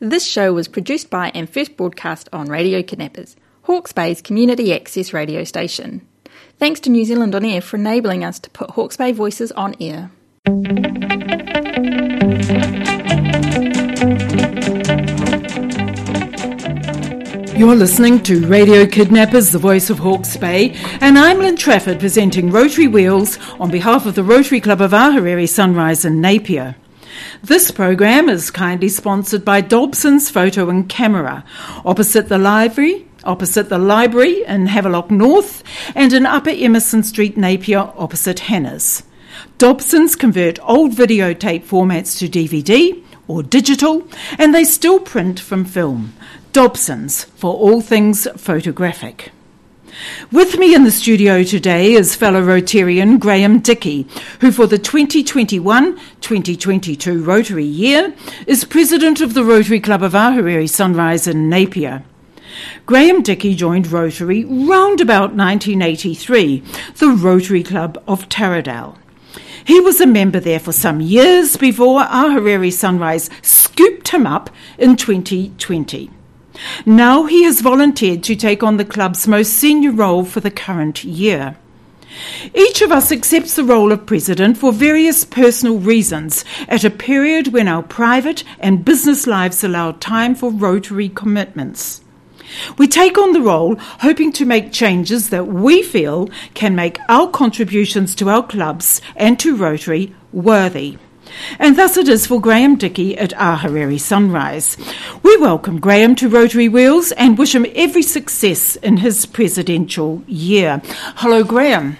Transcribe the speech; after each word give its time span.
This 0.00 0.24
show 0.24 0.52
was 0.52 0.68
produced 0.68 1.10
by 1.10 1.32
and 1.34 1.50
first 1.50 1.76
broadcast 1.76 2.28
on 2.32 2.46
Radio 2.46 2.84
Kidnappers, 2.84 3.34
Hawke's 3.62 3.92
Bay's 3.92 4.22
community 4.22 4.72
access 4.72 5.12
radio 5.12 5.42
station. 5.42 6.06
Thanks 6.56 6.78
to 6.80 6.90
New 6.90 7.04
Zealand 7.04 7.34
On 7.34 7.44
Air 7.44 7.60
for 7.60 7.78
enabling 7.78 8.22
us 8.22 8.38
to 8.40 8.50
put 8.50 8.70
Hawke's 8.70 8.96
Bay 8.96 9.10
voices 9.10 9.50
on 9.52 9.74
air. 9.80 10.12
You're 17.58 17.74
listening 17.74 18.22
to 18.22 18.46
Radio 18.46 18.86
Kidnappers, 18.86 19.50
the 19.50 19.58
voice 19.58 19.90
of 19.90 19.98
Hawke's 19.98 20.36
Bay, 20.36 20.76
and 21.00 21.18
I'm 21.18 21.38
Lynne 21.38 21.56
Trafford 21.56 21.98
presenting 21.98 22.52
Rotary 22.52 22.86
Wheels 22.86 23.36
on 23.58 23.72
behalf 23.72 24.06
of 24.06 24.14
the 24.14 24.22
Rotary 24.22 24.60
Club 24.60 24.80
of 24.80 24.92
Ahuriri 24.92 25.48
Sunrise 25.48 26.04
in 26.04 26.20
Napier. 26.20 26.76
This 27.42 27.70
program 27.70 28.28
is 28.28 28.50
kindly 28.50 28.88
sponsored 28.88 29.44
by 29.44 29.60
Dobson's 29.60 30.30
Photo 30.30 30.68
and 30.68 30.88
Camera, 30.88 31.44
opposite 31.84 32.28
the 32.28 32.38
library, 32.38 33.06
opposite 33.24 33.68
the 33.68 33.78
library 33.78 34.44
in 34.44 34.66
Havelock 34.66 35.10
North, 35.10 35.62
and 35.94 36.12
in 36.12 36.26
Upper 36.26 36.50
Emerson 36.50 37.02
Street, 37.02 37.36
Napier, 37.36 37.90
opposite 37.96 38.40
Hannah's. 38.40 39.02
Dobson's 39.58 40.16
convert 40.16 40.58
old 40.62 40.92
videotape 40.92 41.64
formats 41.64 42.18
to 42.18 42.28
DVD 42.28 43.02
or 43.26 43.42
digital, 43.42 44.08
and 44.38 44.54
they 44.54 44.64
still 44.64 44.98
print 44.98 45.38
from 45.38 45.64
film. 45.64 46.14
Dobson's 46.52 47.24
for 47.24 47.54
all 47.54 47.80
things 47.80 48.26
photographic. 48.36 49.30
With 50.30 50.58
me 50.58 50.74
in 50.74 50.84
the 50.84 50.90
studio 50.90 51.42
today 51.42 51.92
is 51.92 52.14
fellow 52.14 52.42
Rotarian 52.42 53.18
Graeme 53.18 53.60
Dickey, 53.60 54.06
who 54.40 54.52
for 54.52 54.66
the 54.66 54.78
2021 54.78 55.96
2022 56.20 57.22
Rotary 57.22 57.64
year 57.64 58.14
is 58.46 58.64
president 58.64 59.20
of 59.20 59.34
the 59.34 59.44
Rotary 59.44 59.80
Club 59.80 60.02
of 60.02 60.12
Ahuriri 60.12 60.68
Sunrise 60.68 61.26
in 61.26 61.48
Napier. 61.48 62.04
Graeme 62.86 63.22
Dickey 63.22 63.54
joined 63.54 63.90
Rotary 63.90 64.44
round 64.44 65.00
about 65.00 65.34
1983, 65.34 66.62
the 66.96 67.08
Rotary 67.08 67.62
Club 67.62 68.02
of 68.06 68.28
Taradale. 68.28 68.96
He 69.64 69.80
was 69.80 70.00
a 70.00 70.06
member 70.06 70.40
there 70.40 70.60
for 70.60 70.72
some 70.72 71.00
years 71.00 71.56
before 71.56 72.00
Ahuriri 72.00 72.72
Sunrise 72.72 73.28
scooped 73.42 74.08
him 74.08 74.26
up 74.26 74.50
in 74.78 74.96
2020. 74.96 76.10
Now 76.86 77.24
he 77.24 77.44
has 77.44 77.60
volunteered 77.60 78.22
to 78.24 78.36
take 78.36 78.62
on 78.62 78.76
the 78.76 78.84
club's 78.84 79.28
most 79.28 79.52
senior 79.52 79.92
role 79.92 80.24
for 80.24 80.40
the 80.40 80.50
current 80.50 81.04
year. 81.04 81.56
Each 82.54 82.82
of 82.82 82.90
us 82.90 83.12
accepts 83.12 83.54
the 83.54 83.64
role 83.64 83.92
of 83.92 84.06
president 84.06 84.58
for 84.58 84.72
various 84.72 85.24
personal 85.24 85.78
reasons 85.78 86.44
at 86.66 86.84
a 86.84 86.90
period 86.90 87.52
when 87.52 87.68
our 87.68 87.82
private 87.82 88.44
and 88.58 88.84
business 88.84 89.26
lives 89.26 89.62
allow 89.62 89.92
time 89.92 90.34
for 90.34 90.50
Rotary 90.50 91.08
commitments. 91.08 92.00
We 92.78 92.88
take 92.88 93.18
on 93.18 93.32
the 93.32 93.42
role 93.42 93.76
hoping 94.00 94.32
to 94.32 94.46
make 94.46 94.72
changes 94.72 95.28
that 95.30 95.48
we 95.48 95.82
feel 95.82 96.28
can 96.54 96.74
make 96.74 96.98
our 97.08 97.28
contributions 97.28 98.14
to 98.16 98.30
our 98.30 98.46
clubs 98.46 99.02
and 99.14 99.38
to 99.40 99.54
Rotary 99.54 100.14
worthy. 100.32 100.96
And 101.58 101.76
thus 101.76 101.96
it 101.96 102.08
is 102.08 102.26
for 102.26 102.40
Graeme 102.40 102.76
Dickey 102.76 103.16
at 103.16 103.30
Ahuriri 103.30 104.00
Sunrise. 104.00 104.76
We 105.22 105.36
welcome 105.38 105.80
Graeme 105.80 106.14
to 106.16 106.28
Rotary 106.28 106.68
Wheels 106.68 107.12
and 107.12 107.38
wish 107.38 107.54
him 107.54 107.66
every 107.74 108.02
success 108.02 108.76
in 108.76 108.98
his 108.98 109.26
presidential 109.26 110.22
year. 110.26 110.82
Hello, 111.16 111.44
Graeme. 111.44 111.96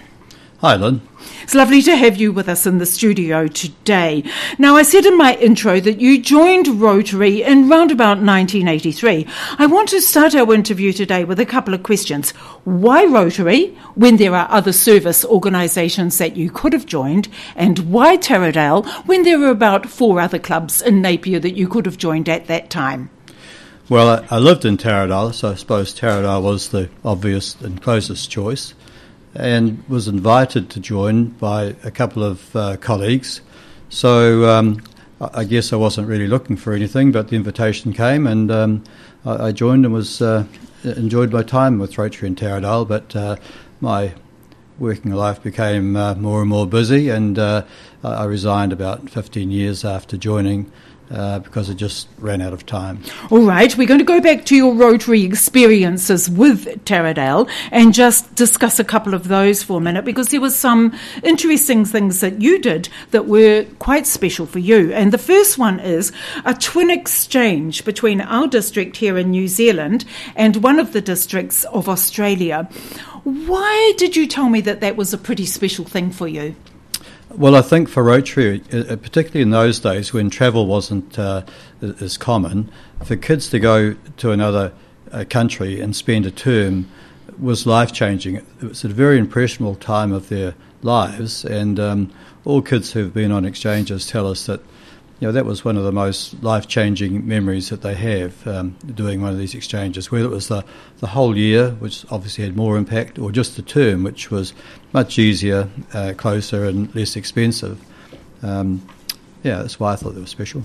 Hi, 0.59 0.75
Lynne. 0.75 1.01
It's 1.49 1.55
lovely 1.55 1.81
to 1.81 1.95
have 1.95 2.17
you 2.17 2.31
with 2.31 2.47
us 2.47 2.67
in 2.67 2.77
the 2.77 2.85
studio 2.85 3.47
today. 3.47 4.23
Now, 4.59 4.75
I 4.75 4.83
said 4.83 5.07
in 5.07 5.17
my 5.17 5.35
intro 5.37 5.79
that 5.79 5.99
you 5.99 6.21
joined 6.21 6.67
Rotary 6.79 7.41
in 7.41 7.67
round 7.67 7.89
about 7.89 8.19
1983. 8.19 9.25
I 9.57 9.65
want 9.65 9.89
to 9.89 9.99
start 9.99 10.35
our 10.35 10.53
interview 10.53 10.93
today 10.93 11.23
with 11.23 11.39
a 11.39 11.47
couple 11.47 11.73
of 11.73 11.81
questions. 11.81 12.29
Why 12.65 13.03
Rotary 13.03 13.75
when 13.95 14.17
there 14.17 14.35
are 14.35 14.47
other 14.51 14.71
service 14.71 15.25
organisations 15.25 16.19
that 16.19 16.37
you 16.37 16.51
could 16.51 16.71
have 16.71 16.85
joined? 16.85 17.29
And 17.55 17.91
why 17.91 18.17
Taradale 18.17 18.85
when 19.07 19.23
there 19.23 19.41
are 19.41 19.49
about 19.49 19.89
four 19.89 20.19
other 20.19 20.37
clubs 20.37 20.83
in 20.83 21.01
Napier 21.01 21.39
that 21.39 21.57
you 21.57 21.67
could 21.67 21.87
have 21.87 21.97
joined 21.97 22.29
at 22.29 22.45
that 22.45 22.69
time? 22.69 23.09
Well, 23.89 24.23
I, 24.29 24.35
I 24.35 24.37
lived 24.37 24.65
in 24.65 24.77
Taradale, 24.77 25.33
so 25.33 25.49
I 25.49 25.55
suppose 25.55 25.95
Taradale 25.95 26.43
was 26.43 26.69
the 26.69 26.91
obvious 27.03 27.59
and 27.59 27.81
closest 27.81 28.29
choice 28.29 28.75
and 29.35 29.83
was 29.87 30.07
invited 30.07 30.69
to 30.71 30.79
join 30.79 31.25
by 31.25 31.75
a 31.83 31.91
couple 31.91 32.23
of 32.23 32.55
uh, 32.55 32.77
colleagues. 32.77 33.41
So 33.89 34.49
um, 34.49 34.81
I 35.19 35.43
guess 35.43 35.73
I 35.73 35.75
wasn't 35.75 36.07
really 36.07 36.27
looking 36.27 36.55
for 36.55 36.73
anything, 36.73 37.11
but 37.11 37.27
the 37.27 37.35
invitation 37.35 37.93
came, 37.93 38.25
and 38.25 38.51
um, 38.51 38.83
I, 39.25 39.51
joined 39.51 39.85
and 39.85 39.93
was 39.93 40.21
uh, 40.21 40.45
enjoyed 40.83 41.31
my 41.31 41.43
time 41.43 41.79
with 41.79 41.97
Rotary 41.97 42.27
and 42.27 42.37
Taradale. 42.37 42.87
But 42.87 43.15
uh, 43.15 43.35
my 43.81 44.13
working 44.77 45.11
life 45.11 45.43
became 45.43 45.95
uh, 45.95 46.15
more 46.15 46.41
and 46.41 46.49
more 46.49 46.65
busy, 46.65 47.09
and 47.09 47.37
uh, 47.37 47.63
I 48.03 48.23
resigned 48.23 48.71
about 48.71 49.09
15 49.09 49.51
years 49.51 49.83
after 49.83 50.15
joining 50.15 50.71
uh, 51.11 51.39
because 51.39 51.69
it 51.69 51.75
just 51.75 52.07
ran 52.19 52.41
out 52.41 52.53
of 52.53 52.65
time. 52.65 53.01
All 53.31 53.41
right, 53.41 53.75
we're 53.77 53.87
going 53.87 53.99
to 53.99 54.05
go 54.05 54.21
back 54.21 54.45
to 54.45 54.55
your 54.55 54.73
Rotary 54.73 55.23
experiences 55.23 56.29
with 56.29 56.65
Taradale 56.85 57.49
and 57.71 57.93
just 57.93 58.35
discuss 58.35 58.79
a 58.79 58.83
couple 58.83 59.13
of 59.13 59.27
those 59.27 59.63
for 59.63 59.77
a 59.77 59.81
minute 59.81 60.05
because 60.05 60.29
there 60.29 60.41
were 60.41 60.49
some 60.49 60.95
interesting 61.23 61.85
things 61.85 62.21
that 62.21 62.41
you 62.41 62.59
did 62.59 62.89
that 63.11 63.27
were 63.27 63.65
quite 63.79 64.05
special 64.05 64.45
for 64.45 64.59
you. 64.59 64.93
And 64.93 65.11
the 65.11 65.17
first 65.17 65.57
one 65.57 65.79
is 65.79 66.11
a 66.45 66.53
twin 66.53 66.89
exchange 66.89 67.85
between 67.85 68.21
our 68.21 68.47
district 68.47 68.97
here 68.97 69.17
in 69.17 69.31
New 69.31 69.47
Zealand 69.47 70.05
and 70.35 70.57
one 70.57 70.79
of 70.79 70.93
the 70.93 71.01
districts 71.01 71.63
of 71.65 71.89
Australia. 71.89 72.69
Why 73.23 73.93
did 73.97 74.15
you 74.15 74.27
tell 74.27 74.49
me 74.49 74.61
that 74.61 74.81
that 74.81 74.95
was 74.95 75.13
a 75.13 75.17
pretty 75.17 75.45
special 75.45 75.85
thing 75.85 76.11
for 76.11 76.27
you? 76.27 76.55
Well, 77.35 77.55
I 77.55 77.61
think 77.61 77.89
for 77.89 78.03
Rotary, 78.03 78.63
uh, 78.73 78.95
particularly 78.95 79.41
in 79.41 79.51
those 79.51 79.79
days 79.79 80.11
when 80.11 80.31
travel 80.31 80.65
wasn't 80.65 81.19
uh, 81.19 81.43
as 81.79 82.17
common, 82.17 82.71
for 83.05 83.15
kids 83.15 83.49
to 83.49 83.59
go 83.59 83.93
to 84.17 84.31
another 84.31 84.73
uh, 85.11 85.25
country 85.29 85.79
and 85.79 85.95
spend 85.95 86.25
a 86.25 86.31
term 86.31 86.89
was 87.39 87.67
life 87.67 87.93
changing. 87.93 88.37
It 88.37 88.45
was 88.61 88.83
a 88.83 88.87
very 88.87 89.19
impressionable 89.19 89.75
time 89.75 90.11
of 90.11 90.29
their 90.29 90.55
lives, 90.81 91.45
and 91.45 91.79
um, 91.79 92.11
all 92.45 92.63
kids 92.63 92.93
who've 92.93 93.13
been 93.13 93.31
on 93.31 93.45
exchanges 93.45 94.07
tell 94.07 94.25
us 94.25 94.47
that 94.47 94.61
you 95.19 95.27
know, 95.27 95.31
that 95.33 95.45
was 95.45 95.65
one 95.65 95.75
of 95.75 95.83
the 95.83 95.91
most 95.91 96.41
life 96.41 96.67
changing 96.67 97.27
memories 97.27 97.69
that 97.69 97.81
they 97.81 97.93
have 97.93 98.47
um, 98.47 98.75
doing 98.95 99.21
one 99.21 99.31
of 99.31 99.37
these 99.37 99.53
exchanges, 99.53 100.09
whether 100.09 100.25
it 100.25 100.31
was 100.31 100.47
the, 100.47 100.63
the 100.99 101.07
whole 101.07 101.35
year, 101.35 101.71
which 101.71 102.05
obviously 102.09 102.45
had 102.45 102.55
more 102.55 102.77
impact, 102.77 103.19
or 103.19 103.31
just 103.31 103.57
the 103.57 103.61
term, 103.61 104.03
which 104.03 104.31
was 104.31 104.53
much 104.93 105.19
easier, 105.19 105.67
uh, 105.93 106.13
closer, 106.15 106.63
and 106.63 106.93
less 106.95 107.17
expensive. 107.17 107.83
Um, 108.41 108.87
yeah, 109.43 109.57
that's 109.57 109.77
why 109.77 109.91
I 109.91 109.95
thought 109.97 110.15
they 110.15 110.21
were 110.21 110.27
special. 110.27 110.63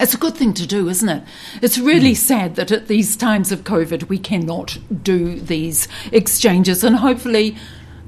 It's 0.00 0.14
a 0.14 0.18
good 0.18 0.34
thing 0.34 0.54
to 0.54 0.66
do, 0.66 0.88
isn't 0.88 1.08
it? 1.08 1.22
It's 1.60 1.78
really 1.78 2.12
mm. 2.12 2.16
sad 2.16 2.56
that 2.56 2.72
at 2.72 2.88
these 2.88 3.14
times 3.14 3.52
of 3.52 3.64
COVID 3.64 4.08
we 4.08 4.18
cannot 4.18 4.78
do 5.02 5.38
these 5.38 5.86
exchanges, 6.10 6.82
and 6.82 6.96
hopefully 6.96 7.56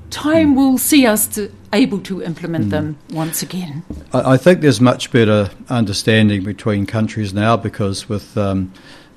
time 0.08 0.54
will 0.54 0.78
see 0.78 1.06
us 1.06 1.26
to, 1.26 1.52
able 1.74 2.00
to 2.00 2.22
implement 2.22 2.66
mm. 2.66 2.70
them 2.70 2.96
once 3.10 3.42
again. 3.42 3.82
I, 4.12 4.32
I, 4.32 4.36
think 4.36 4.60
there's 4.60 4.80
much 4.80 5.10
better 5.10 5.50
understanding 5.68 6.44
between 6.44 6.86
countries 6.86 7.34
now 7.34 7.56
because 7.56 8.08
with 8.08 8.36
um, 8.38 8.72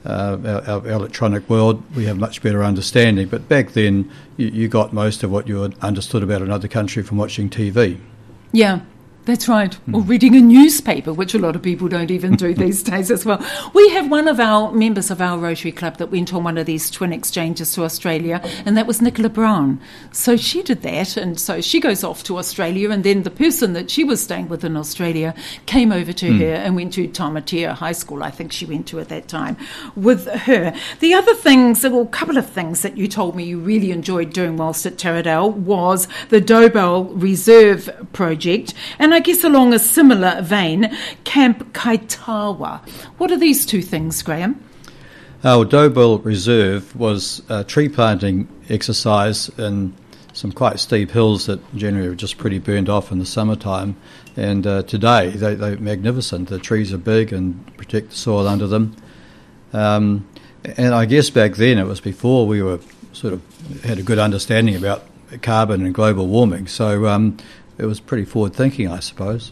uh, 0.06 0.38
our, 0.46 0.70
our, 0.70 0.88
electronic 0.88 1.50
world, 1.50 1.84
we 1.96 2.06
have 2.06 2.18
much 2.18 2.42
better 2.42 2.64
understanding. 2.64 3.28
But 3.28 3.48
back 3.48 3.72
then, 3.72 4.10
you, 4.38 4.48
you 4.48 4.68
got 4.68 4.94
most 4.94 5.24
of 5.24 5.32
what 5.32 5.48
you 5.48 5.64
understood 5.82 6.24
about 6.24 6.42
another 6.42 6.68
country 6.68 7.04
from 7.04 7.18
watching 7.18 7.50
TV. 7.50 8.00
Yeah, 8.52 8.82
that's 9.28 9.50
right. 9.50 9.78
Or 9.92 10.00
reading 10.00 10.38
a 10.38 10.42
newspaper, 10.42 11.12
which 11.12 11.34
a 11.34 11.38
lot 11.38 11.58
of 11.58 11.62
people 11.62 11.90
don't 11.90 12.12
even 12.12 12.38
do 12.38 12.54
these 12.56 12.82
days 12.82 13.12
as 13.12 13.26
well. 13.26 13.46
We 13.74 13.90
have 13.90 14.10
one 14.10 14.30
of 14.30 14.40
our 14.40 14.72
members 14.72 15.12
of 15.12 15.22
our 15.22 15.38
Rotary 15.38 15.74
Club 15.74 15.98
that 15.98 16.08
went 16.08 16.34
on 16.34 16.46
one 16.46 16.58
of 16.58 16.66
these 16.66 16.90
twin 16.90 17.12
exchanges 17.12 17.74
to 17.74 17.84
Australia, 17.84 18.42
and 18.66 18.78
that 18.78 18.88
was 18.88 19.02
Nicola 19.02 19.28
Brown. 19.28 19.82
So 20.14 20.38
she 20.38 20.64
did 20.64 20.82
that, 20.84 21.18
and 21.18 21.38
so 21.38 21.60
she 21.60 21.82
goes 21.82 22.06
off 22.06 22.24
to 22.24 22.38
Australia, 22.38 22.90
and 22.90 23.04
then 23.04 23.24
the 23.24 23.30
person 23.30 23.74
that 23.74 23.92
she 23.92 24.06
was 24.06 24.24
staying 24.24 24.48
with 24.48 24.64
in 24.64 24.78
Australia 24.78 25.36
came 25.66 25.92
over 25.92 26.14
to 26.14 26.30
mm. 26.30 26.40
her 26.40 26.54
and 26.54 26.78
went 26.78 26.94
to 26.94 27.10
Tamatea 27.10 27.74
High 27.74 27.92
School, 27.92 28.24
I 28.24 28.32
think 28.32 28.54
she 28.54 28.66
went 28.66 28.88
to 28.88 29.00
at 29.02 29.10
that 29.10 29.28
time, 29.28 29.58
with 29.98 30.28
her. 30.28 30.74
The 31.02 31.14
other 31.14 31.36
things, 31.36 31.84
well, 31.84 32.04
a 32.04 32.08
couple 32.08 32.38
of 32.38 32.50
things 32.50 32.82
that 32.82 32.96
you 32.96 33.10
told 33.10 33.36
me 33.36 33.44
you 33.44 33.60
really 33.60 33.92
enjoyed 33.92 34.32
doing 34.32 34.56
whilst 34.56 34.86
at 34.86 34.96
Taradale 34.96 35.52
was 35.52 36.08
the 36.30 36.40
Dolbel 36.40 37.12
Reserve 37.22 37.90
project, 38.14 38.74
and 38.98 39.14
I 39.14 39.17
guess 39.20 39.44
along 39.44 39.74
a 39.74 39.80
similar 39.80 40.42
vein, 40.42 40.96
Camp 41.24 41.74
Kaitawa. 41.74 42.88
What 43.18 43.32
are 43.32 43.38
these 43.38 43.66
two 43.66 43.82
things, 43.82 44.22
Graeme? 44.22 44.64
Our 45.44 45.66
Dolbel 45.66 46.24
Reserve 46.26 46.96
was 46.96 47.42
a 47.48 47.64
tree 47.64 47.90
planting 47.90 48.48
exercise 48.70 49.50
in 49.58 49.94
some 50.34 50.52
quite 50.52 50.80
steep 50.80 51.12
hills 51.12 51.48
that 51.48 51.60
generally 51.76 52.08
are 52.08 52.16
just 52.16 52.38
pretty 52.38 52.60
burned 52.60 52.90
off 52.90 53.12
in 53.12 53.20
the 53.20 53.26
summertime. 53.26 53.96
And 54.36 54.68
uh, 54.68 54.84
today 54.84 55.30
they, 55.30 55.56
they're 55.56 55.78
magnificent. 55.78 56.50
The 56.50 56.60
trees 56.60 56.94
are 56.94 56.98
big 56.98 57.34
and 57.34 57.76
protect 57.78 58.12
the 58.12 58.16
soil 58.16 58.48
under 58.48 58.68
them. 58.68 58.96
Um, 59.74 60.28
and 60.78 60.94
I 60.94 61.06
guess 61.06 61.30
back 61.30 61.56
then 61.56 61.78
it 61.78 61.86
was 61.86 62.00
before 62.00 62.46
we 62.46 62.62
were 62.62 62.80
sort 63.14 63.34
of 63.34 63.42
had 63.84 63.98
a 63.98 64.04
good 64.04 64.20
understanding 64.20 64.76
about 64.76 65.04
carbon 65.42 65.84
and 65.84 65.94
global 65.94 66.28
warming. 66.28 66.68
So 66.68 67.08
um, 67.08 67.38
it 67.78 67.86
was 67.86 68.00
pretty 68.00 68.26
forward 68.26 68.54
thinking, 68.54 68.88
I 68.88 69.00
suppose. 69.00 69.52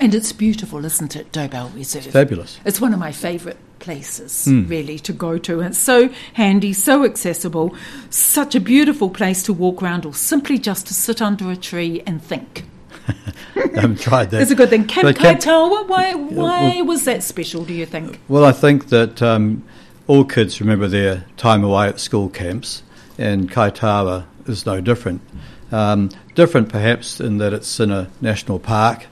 And 0.00 0.14
it's 0.14 0.32
beautiful, 0.32 0.84
isn't 0.84 1.16
it, 1.16 1.32
Dolbel 1.32 1.74
Reserve? 1.74 2.04
It's 2.04 2.12
fabulous. 2.12 2.60
It's 2.64 2.80
one 2.80 2.92
of 2.92 3.00
my 3.00 3.10
favourite 3.10 3.56
places, 3.80 4.46
mm. 4.48 4.68
really, 4.68 4.98
to 5.00 5.12
go 5.12 5.38
to. 5.38 5.60
And 5.60 5.70
it's 5.70 5.78
so 5.78 6.10
handy, 6.34 6.72
so 6.72 7.04
accessible, 7.04 7.74
such 8.08 8.54
a 8.54 8.60
beautiful 8.60 9.10
place 9.10 9.42
to 9.44 9.52
walk 9.52 9.82
around 9.82 10.06
or 10.06 10.14
simply 10.14 10.58
just 10.58 10.86
to 10.86 10.94
sit 10.94 11.20
under 11.20 11.50
a 11.50 11.56
tree 11.56 12.02
and 12.06 12.22
think. 12.22 12.64
I 13.08 13.14
haven't 13.74 14.00
tried 14.00 14.30
that. 14.30 14.42
It's 14.42 14.50
a 14.50 14.54
good 14.54 14.70
thing. 14.70 14.86
Camp 14.86 15.16
Kaitawa, 15.16 15.88
why, 15.88 16.14
why 16.14 16.76
well, 16.76 16.84
was 16.86 17.04
that 17.06 17.24
special, 17.24 17.64
do 17.64 17.74
you 17.74 17.86
think? 17.86 18.20
Well, 18.28 18.44
I 18.44 18.52
think 18.52 18.90
that 18.90 19.20
um, 19.20 19.64
all 20.06 20.24
kids 20.24 20.60
remember 20.60 20.86
their 20.86 21.24
time 21.36 21.64
away 21.64 21.88
at 21.88 21.98
school 21.98 22.28
camps, 22.28 22.82
and 23.16 23.50
Kaitawa 23.50 24.26
is 24.46 24.64
no 24.64 24.80
different. 24.80 25.22
Um, 25.70 26.10
different 26.34 26.70
perhaps 26.70 27.20
in 27.20 27.38
that 27.38 27.52
it's 27.52 27.78
in 27.78 27.90
a 27.90 28.10
national 28.20 28.58
park 28.58 29.06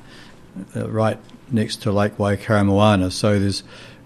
uh, 0.74 0.88
right 0.88 1.18
next 1.50 1.82
to 1.82 1.92
Lake 1.92 2.16
Waikaremoana, 2.16 3.12
so 3.12 3.38
there's 3.38 3.62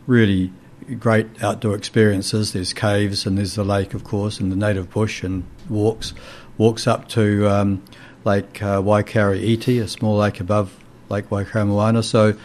really 0.06 0.52
great 0.98 1.42
outdoor 1.42 1.76
experiences. 1.76 2.52
There's 2.52 2.72
caves 2.72 3.26
and 3.26 3.38
there's 3.38 3.54
the 3.54 3.64
lake, 3.64 3.94
of 3.94 4.04
course, 4.04 4.40
and 4.40 4.50
the 4.50 4.56
native 4.56 4.90
bush 4.90 5.22
and 5.22 5.44
walks. 5.68 6.12
Walks 6.58 6.86
up 6.86 7.08
to 7.10 7.48
um, 7.48 7.82
Lake 8.24 8.62
uh, 8.62 8.82
a 8.82 9.88
small 9.88 10.16
lake 10.16 10.40
above 10.40 10.76
Lake 11.08 11.30
Waikaremoana. 11.30 12.04
So 12.04 12.36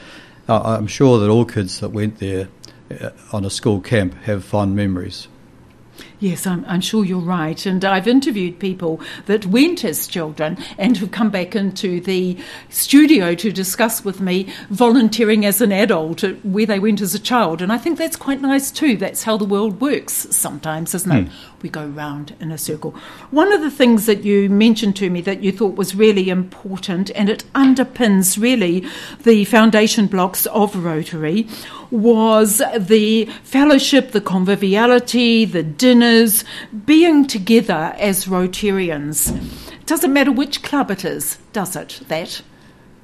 uh, 0.47 0.61
I'm 0.61 0.87
sure 0.87 1.19
that 1.19 1.29
all 1.29 1.45
kids 1.45 1.79
that 1.79 1.89
went 1.89 2.19
there 2.19 2.47
uh, 3.01 3.09
on 3.33 3.45
a 3.45 3.49
school 3.49 3.81
camp 3.81 4.13
have 4.23 4.43
fond 4.43 4.75
memories. 4.75 5.27
Yes, 6.19 6.47
I'm, 6.47 6.63
I'm, 6.67 6.81
sure 6.81 7.03
you're 7.03 7.19
right. 7.19 7.65
And 7.65 7.83
I've 7.83 8.07
interviewed 8.07 8.59
people 8.59 9.01
that 9.25 9.45
went 9.45 9.83
as 9.83 10.07
children 10.07 10.57
and 10.77 10.95
who 10.97 11.07
come 11.07 11.29
back 11.29 11.55
into 11.55 11.99
the 11.99 12.37
studio 12.69 13.35
to 13.35 13.51
discuss 13.51 14.05
with 14.05 14.21
me 14.21 14.47
volunteering 14.69 15.45
as 15.45 15.61
an 15.61 15.71
adult 15.71 16.23
where 16.43 16.65
they 16.65 16.79
went 16.79 17.01
as 17.01 17.13
a 17.15 17.19
child. 17.19 17.61
And 17.61 17.71
I 17.71 17.77
think 17.77 17.97
that's 17.97 18.15
quite 18.15 18.41
nice 18.41 18.71
too. 18.71 18.95
That's 18.97 19.23
how 19.23 19.37
the 19.37 19.45
world 19.45 19.81
works 19.81 20.27
sometimes, 20.31 20.95
isn't 20.95 21.11
it? 21.11 21.27
Hmm. 21.27 21.33
We 21.61 21.69
go 21.69 21.85
round 21.87 22.35
in 22.39 22.51
a 22.51 22.57
circle. 22.57 22.91
One 23.31 23.51
of 23.51 23.61
the 23.61 23.71
things 23.71 24.05
that 24.05 24.23
you 24.23 24.49
mentioned 24.49 24.95
to 24.97 25.09
me 25.09 25.21
that 25.21 25.41
you 25.41 25.51
thought 25.51 25.75
was 25.75 25.95
really 25.95 26.29
important 26.29 27.09
and 27.15 27.27
it 27.27 27.43
underpins 27.53 28.39
really 28.39 28.85
the 29.23 29.45
foundation 29.45 30.07
blocks 30.07 30.45
of 30.47 30.75
Rotary 30.75 31.47
was 31.91 32.61
the 32.77 33.25
fellowship, 33.43 34.11
the 34.11 34.21
conviviality, 34.21 35.45
the 35.45 35.63
dinners, 35.63 36.43
being 36.85 37.27
together 37.27 37.95
as 37.97 38.25
Rotarians. 38.25 39.33
Doesn't 39.85 40.13
matter 40.13 40.31
which 40.31 40.63
club 40.63 40.91
it 40.91 41.05
is, 41.05 41.37
does 41.53 41.75
it, 41.75 42.01
that? 42.07 42.41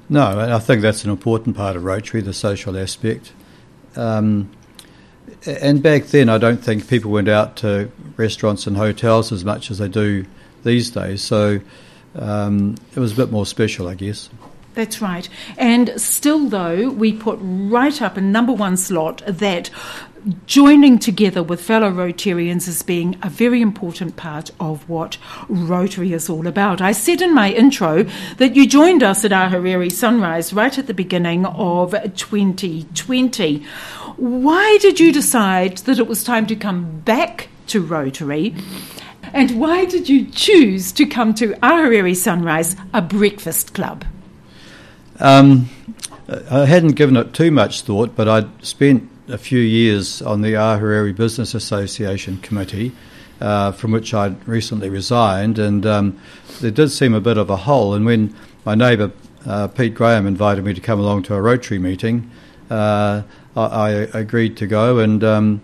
No, 0.08 0.54
I 0.54 0.58
think 0.58 0.82
that's 0.82 1.04
an 1.04 1.10
important 1.10 1.56
part 1.56 1.76
of 1.76 1.84
Rotary, 1.84 2.20
the 2.20 2.34
social 2.34 2.76
aspect. 2.76 3.32
Um, 3.96 4.50
and 5.46 5.82
back 5.82 6.04
then, 6.06 6.28
I 6.28 6.38
don't 6.38 6.62
think 6.62 6.88
people 6.88 7.10
went 7.10 7.28
out 7.28 7.56
to 7.58 7.90
restaurants 8.16 8.66
and 8.66 8.76
hotels 8.76 9.32
as 9.32 9.44
much 9.44 9.70
as 9.70 9.78
they 9.78 9.88
do 9.88 10.24
these 10.64 10.90
days. 10.90 11.22
So 11.22 11.60
um, 12.16 12.76
it 12.94 13.00
was 13.00 13.12
a 13.12 13.16
bit 13.16 13.30
more 13.30 13.46
special, 13.46 13.88
I 13.88 13.94
guess. 13.94 14.28
That's 14.74 15.02
right. 15.02 15.28
And 15.58 15.92
still, 16.00 16.48
though, 16.48 16.90
we 16.90 17.12
put 17.12 17.38
right 17.42 18.00
up 18.00 18.16
in 18.16 18.32
number 18.32 18.52
one 18.52 18.76
slot 18.76 19.22
that 19.26 19.70
joining 20.46 20.98
together 20.98 21.42
with 21.42 21.60
fellow 21.60 21.90
Rotarians 21.90 22.68
as 22.68 22.82
being 22.82 23.18
a 23.22 23.28
very 23.28 23.60
important 23.60 24.16
part 24.16 24.50
of 24.60 24.88
what 24.88 25.18
Rotary 25.48 26.12
is 26.12 26.30
all 26.30 26.46
about. 26.46 26.80
I 26.80 26.92
said 26.92 27.20
in 27.20 27.34
my 27.34 27.50
intro 27.50 28.04
that 28.36 28.54
you 28.54 28.66
joined 28.66 29.02
us 29.02 29.24
at 29.24 29.32
Ahuriri 29.32 29.90
Sunrise 29.90 30.52
right 30.52 30.76
at 30.78 30.86
the 30.86 30.94
beginning 30.94 31.44
of 31.44 31.92
2020. 32.14 33.66
Why 34.16 34.78
did 34.80 35.00
you 35.00 35.12
decide 35.12 35.78
that 35.78 35.98
it 35.98 36.06
was 36.06 36.22
time 36.22 36.46
to 36.46 36.56
come 36.56 37.00
back 37.00 37.48
to 37.68 37.82
Rotary? 37.82 38.54
And 39.32 39.58
why 39.60 39.86
did 39.86 40.08
you 40.08 40.26
choose 40.30 40.92
to 40.92 41.06
come 41.06 41.34
to 41.34 41.54
Ahuriri 41.54 42.14
Sunrise, 42.14 42.76
a 42.92 43.02
breakfast 43.02 43.74
club? 43.74 44.04
Um, 45.22 45.70
I 46.50 46.66
hadn't 46.66 46.96
given 46.96 47.16
it 47.16 47.32
too 47.32 47.52
much 47.52 47.82
thought, 47.82 48.16
but 48.16 48.28
I'd 48.28 48.64
spent 48.64 49.08
a 49.28 49.38
few 49.38 49.60
years 49.60 50.20
on 50.20 50.40
the 50.42 50.54
Ahuriri 50.54 51.14
Business 51.14 51.54
Association 51.54 52.38
committee, 52.38 52.90
uh, 53.40 53.70
from 53.70 53.92
which 53.92 54.12
I'd 54.12 54.48
recently 54.48 54.90
resigned, 54.90 55.60
and 55.60 55.86
um, 55.86 56.18
there 56.60 56.72
did 56.72 56.90
seem 56.90 57.14
a 57.14 57.20
bit 57.20 57.38
of 57.38 57.50
a 57.50 57.56
hole. 57.56 57.94
And 57.94 58.04
when 58.04 58.34
my 58.64 58.74
neighbour 58.74 59.12
uh, 59.46 59.68
Pete 59.68 59.94
Graham 59.94 60.26
invited 60.26 60.64
me 60.64 60.74
to 60.74 60.80
come 60.80 60.98
along 60.98 61.22
to 61.24 61.34
a 61.36 61.40
Rotary 61.40 61.78
meeting, 61.78 62.28
uh, 62.68 63.22
I, 63.54 63.62
I, 63.62 63.90
agreed 64.14 64.56
to 64.56 64.66
go 64.66 64.98
and 64.98 65.22
um, 65.22 65.60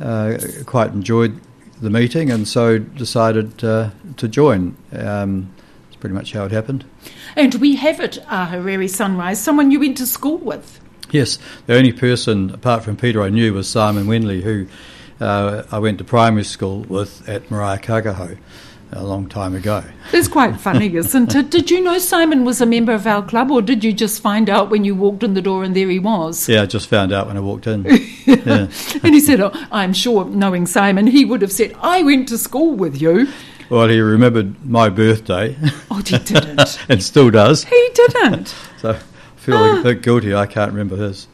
uh, 0.00 0.38
quite 0.64 0.92
enjoyed 0.92 1.38
the 1.82 1.90
meeting, 1.90 2.30
and 2.30 2.48
so 2.48 2.78
decided 2.78 3.62
uh, 3.62 3.90
to 4.16 4.28
join. 4.28 4.78
Um, 4.92 5.54
pretty 6.04 6.14
much 6.14 6.32
how 6.34 6.44
it 6.44 6.52
happened. 6.52 6.84
And 7.34 7.54
we 7.54 7.76
have 7.76 7.98
at 7.98 8.18
Ahuriri 8.28 8.90
Sunrise 8.90 9.42
someone 9.42 9.70
you 9.70 9.80
went 9.80 9.96
to 9.96 10.06
school 10.06 10.36
with. 10.36 10.78
Yes, 11.10 11.38
the 11.64 11.78
only 11.78 11.94
person 11.94 12.50
apart 12.50 12.84
from 12.84 12.98
Peter 12.98 13.22
I 13.22 13.30
knew 13.30 13.54
was 13.54 13.70
Simon 13.70 14.04
Wenley, 14.04 14.42
who 14.42 14.66
uh, 15.18 15.62
I 15.72 15.78
went 15.78 15.96
to 15.96 16.04
primary 16.04 16.44
school 16.44 16.80
with 16.80 17.26
at 17.26 17.50
Mariah 17.50 17.78
Kaikaho 17.78 18.36
a 18.92 19.02
long 19.02 19.30
time 19.30 19.54
ago. 19.54 19.82
It's 20.12 20.28
quite 20.28 20.60
funny, 20.60 20.94
isn't 20.96 21.34
it? 21.34 21.48
Did 21.48 21.70
you 21.70 21.80
know 21.80 21.96
Simon 21.96 22.44
was 22.44 22.60
a 22.60 22.66
member 22.66 22.92
of 22.92 23.06
our 23.06 23.24
club, 23.24 23.50
or 23.50 23.62
did 23.62 23.82
you 23.82 23.94
just 23.94 24.20
find 24.20 24.50
out 24.50 24.68
when 24.68 24.84
you 24.84 24.94
walked 24.94 25.22
in 25.22 25.32
the 25.32 25.40
door 25.40 25.64
and 25.64 25.74
there 25.74 25.88
he 25.88 25.98
was? 25.98 26.46
Yeah, 26.50 26.64
I 26.64 26.66
just 26.66 26.88
found 26.88 27.12
out 27.12 27.28
when 27.28 27.38
I 27.38 27.40
walked 27.40 27.66
in. 27.66 27.84
yeah. 28.26 28.68
and 29.02 29.14
he 29.14 29.20
said, 29.20 29.40
oh, 29.40 29.52
I'm 29.72 29.94
sure, 29.94 30.26
knowing 30.26 30.66
Simon, 30.66 31.06
he 31.06 31.24
would 31.24 31.40
have 31.40 31.52
said, 31.52 31.74
I 31.80 32.02
went 32.02 32.28
to 32.28 32.36
school 32.36 32.74
with 32.74 33.00
you. 33.00 33.26
Well, 33.70 33.88
he 33.88 34.00
remembered 34.00 34.64
my 34.64 34.88
birthday. 34.88 35.56
Oh, 35.90 36.02
he 36.04 36.18
didn't. 36.18 36.78
and 36.88 37.02
still 37.02 37.30
does. 37.30 37.64
He 37.64 37.88
didn't. 37.94 38.54
so 38.78 38.90
I 38.90 38.98
feel 39.36 39.56
ah. 39.56 39.80
a 39.80 39.82
bit 39.82 40.02
guilty. 40.02 40.34
I 40.34 40.46
can't 40.46 40.72
remember 40.72 40.96
his. 40.96 41.28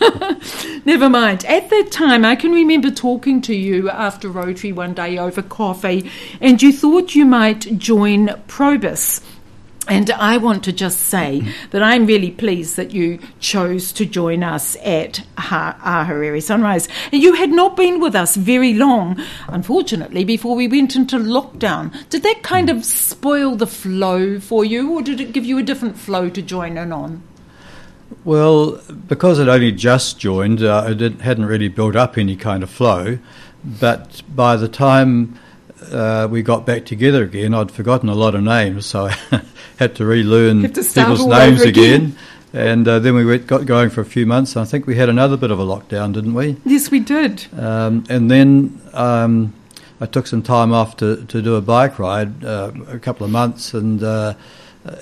Never 0.84 1.10
mind. 1.10 1.44
At 1.44 1.68
that 1.70 1.88
time, 1.90 2.24
I 2.24 2.36
can 2.36 2.52
remember 2.52 2.90
talking 2.90 3.42
to 3.42 3.54
you 3.54 3.90
after 3.90 4.28
Rotary 4.28 4.72
one 4.72 4.94
day 4.94 5.18
over 5.18 5.42
coffee, 5.42 6.10
and 6.40 6.62
you 6.62 6.72
thought 6.72 7.14
you 7.14 7.24
might 7.24 7.78
join 7.78 8.28
Probus. 8.46 9.20
And 9.88 10.10
I 10.10 10.36
want 10.36 10.64
to 10.64 10.72
just 10.72 11.00
say 11.00 11.42
that 11.70 11.82
I'm 11.82 12.04
really 12.04 12.30
pleased 12.30 12.76
that 12.76 12.92
you 12.92 13.18
chose 13.40 13.90
to 13.92 14.04
join 14.04 14.42
us 14.42 14.76
at 14.84 15.22
Ahuriri 15.38 16.42
Sunrise. 16.42 16.88
And 17.10 17.22
you 17.22 17.34
had 17.34 17.50
not 17.50 17.74
been 17.74 17.98
with 17.98 18.14
us 18.14 18.36
very 18.36 18.74
long, 18.74 19.18
unfortunately, 19.48 20.24
before 20.24 20.54
we 20.54 20.68
went 20.68 20.94
into 20.94 21.16
lockdown. 21.16 21.90
Did 22.10 22.22
that 22.22 22.42
kind 22.42 22.68
of 22.68 22.84
spoil 22.84 23.56
the 23.56 23.66
flow 23.66 24.38
for 24.38 24.62
you, 24.62 24.92
or 24.92 25.00
did 25.00 25.20
it 25.22 25.32
give 25.32 25.46
you 25.46 25.56
a 25.56 25.62
different 25.62 25.96
flow 25.96 26.28
to 26.28 26.42
join 26.42 26.76
in 26.76 26.92
on? 26.92 27.22
Well, 28.24 28.82
because 29.06 29.40
I'd 29.40 29.48
only 29.48 29.72
just 29.72 30.18
joined, 30.18 30.62
uh, 30.62 30.94
it 30.98 31.22
hadn't 31.22 31.46
really 31.46 31.68
built 31.68 31.96
up 31.96 32.18
any 32.18 32.36
kind 32.36 32.62
of 32.62 32.68
flow. 32.68 33.18
But 33.64 34.22
by 34.34 34.56
the 34.56 34.68
time 34.68 35.38
uh, 35.92 36.28
we 36.30 36.42
got 36.42 36.66
back 36.66 36.84
together 36.86 37.24
again, 37.24 37.54
I'd 37.54 37.70
forgotten 37.70 38.08
a 38.08 38.14
lot 38.14 38.34
of 38.34 38.42
names, 38.42 38.86
so 38.86 39.06
I 39.06 39.42
had 39.78 39.96
to 39.96 40.04
relearn 40.04 40.62
to 40.62 40.68
people's 40.68 41.26
names 41.26 41.62
again. 41.62 41.94
again. 41.94 42.18
And 42.52 42.88
uh, 42.88 42.98
then 42.98 43.14
we 43.14 43.26
went, 43.26 43.46
got 43.46 43.66
going 43.66 43.90
for 43.90 44.00
a 44.00 44.06
few 44.06 44.24
months. 44.24 44.56
I 44.56 44.64
think 44.64 44.86
we 44.86 44.96
had 44.96 45.08
another 45.08 45.36
bit 45.36 45.50
of 45.50 45.58
a 45.60 45.64
lockdown, 45.64 46.14
didn't 46.14 46.32
we? 46.34 46.56
Yes, 46.64 46.90
we 46.90 47.00
did. 47.00 47.46
Um, 47.58 48.04
and 48.08 48.30
then 48.30 48.80
um, 48.94 49.52
I 50.00 50.06
took 50.06 50.26
some 50.26 50.42
time 50.42 50.72
off 50.72 50.96
to, 50.98 51.24
to 51.26 51.42
do 51.42 51.56
a 51.56 51.60
bike 51.60 51.98
ride, 51.98 52.42
uh, 52.44 52.72
a 52.88 52.98
couple 52.98 53.26
of 53.26 53.32
months, 53.32 53.74
and 53.74 54.02
uh, 54.02 54.34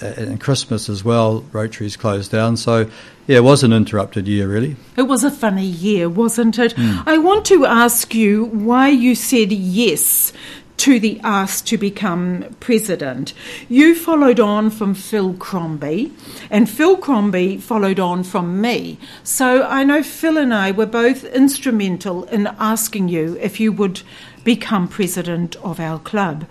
and 0.00 0.40
Christmas 0.40 0.88
as 0.88 1.05
well. 1.05 1.43
Rotary's 1.52 1.97
closed 1.97 2.33
down, 2.33 2.57
so 2.57 2.90
yeah, 3.26 3.37
it 3.38 3.45
was 3.45 3.62
an 3.62 3.73
interrupted 3.73 4.26
year, 4.26 4.49
really. 4.49 4.76
It 4.97 5.02
was 5.02 5.23
a 5.25 5.31
funny 5.31 5.66
year, 5.66 6.09
wasn't 6.09 6.59
it? 6.59 6.75
Mm. 6.75 7.02
I 7.07 7.19
want 7.19 7.45
to 7.47 7.66
ask 7.66 8.14
you 8.14 8.47
why 8.47 8.88
you 8.88 9.14
said 9.14 9.52
yes 9.52 10.33
to 10.78 11.00
the 11.00 11.21
ask 11.21 11.64
to 11.66 11.78
become 11.78 12.45
president. 12.61 13.33
You 13.68 13.95
followed 13.95 14.40
on 14.40 14.71
from 14.71 14.95
Phil 14.95 15.35
Crombie, 15.35 16.12
and 16.50 16.68
Phil 16.68 16.97
Crombie 16.97 17.59
followed 17.59 17.99
on 17.99 18.25
from 18.25 18.61
me. 18.61 18.99
So 19.25 19.62
I 19.64 19.85
know 19.85 20.02
Phil 20.02 20.37
and 20.37 20.52
I 20.52 20.73
were 20.73 20.87
both 20.87 21.25
instrumental 21.25 22.25
in 22.25 22.47
asking 22.59 23.09
you 23.09 23.37
if 23.40 23.59
you 23.59 23.73
would 23.73 24.02
become 24.45 24.88
president 24.88 25.56
of 25.56 25.80
our 25.80 25.99
club. 25.99 26.47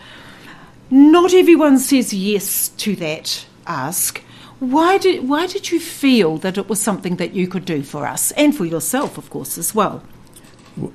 Not 0.89 1.34
everyone 1.34 1.79
says 1.79 2.13
yes 2.13 2.70
to 2.70 2.96
that 2.98 3.46
ask. 3.65 4.22
Why 4.60 4.98
did, 4.98 5.27
why 5.27 5.48
did 5.48 5.72
you 5.72 5.79
feel 5.79 6.38
that 6.38 6.58
it 6.58 6.70
was 6.70 6.79
something 6.79 7.17
that 7.17 7.34
you 7.34 7.48
could 7.48 7.65
do 7.65 7.84
for 7.84 8.05
us 8.08 8.32
and 8.32 8.55
for 8.55 8.65
yourself, 8.65 9.17
of 9.17 9.29
course, 9.29 9.58
as 9.58 9.75
well? 9.75 10.03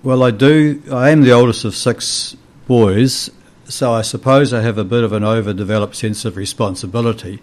Well, 0.02 0.22
I 0.22 0.30
do. 0.30 0.82
I 0.90 1.10
am 1.10 1.22
the 1.22 1.32
oldest 1.32 1.64
of 1.64 1.74
six 1.74 2.36
boys, 2.70 3.30
so 3.64 3.92
I 3.92 4.02
suppose 4.02 4.52
I 4.52 4.60
have 4.60 4.78
a 4.78 4.84
bit 4.84 5.02
of 5.02 5.12
an 5.12 5.24
overdeveloped 5.24 5.96
sense 5.96 6.24
of 6.24 6.36
responsibility. 6.36 7.40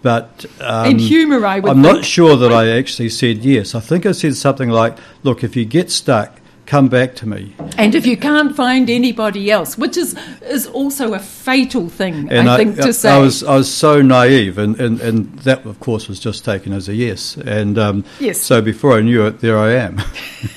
But 0.00 0.46
um, 0.60 0.90
and 0.90 1.00
humour, 1.00 1.44
I 1.44 1.58
would. 1.58 1.68
I'm 1.68 1.82
think. 1.82 1.96
not 1.96 2.04
sure 2.04 2.36
that 2.36 2.52
I 2.52 2.68
actually 2.78 3.08
said 3.08 3.38
yes. 3.38 3.74
I 3.74 3.80
think 3.80 4.06
I 4.06 4.12
said 4.12 4.36
something 4.36 4.70
like, 4.70 4.96
"Look, 5.24 5.42
if 5.42 5.56
you 5.56 5.64
get 5.64 5.90
stuck, 5.90 6.39
come 6.70 6.88
back 6.88 7.10
to 7.16 7.26
me." 7.26 7.42
And 7.78 7.94
if 7.94 8.04
you 8.06 8.16
can't 8.16 8.54
find 8.54 8.88
anybody 8.90 9.50
else, 9.50 9.78
which 9.82 9.96
is 9.96 10.14
is 10.42 10.66
also 10.66 11.14
a 11.14 11.18
fatal 11.18 11.88
thing, 11.88 12.28
And 12.30 12.48
I, 12.48 12.56
think 12.56 12.76
to 12.76 12.92
say. 12.92 13.10
I 13.10 13.18
was 13.18 13.42
I 13.42 13.56
was 13.56 13.68
so 13.84 14.02
naive, 14.02 14.58
and, 14.64 14.80
and, 14.80 15.00
and 15.00 15.38
that 15.40 15.66
of 15.66 15.76
course 15.80 16.08
was 16.08 16.20
just 16.20 16.44
taken 16.44 16.72
as 16.72 16.88
a 16.88 16.94
yes. 16.94 17.36
And 17.36 17.78
um, 17.78 18.04
Yes. 18.20 18.40
so 18.40 18.60
before 18.62 18.92
I 18.98 19.02
knew 19.02 19.26
it, 19.26 19.40
there 19.40 19.58
I 19.58 19.72
am. 19.86 19.94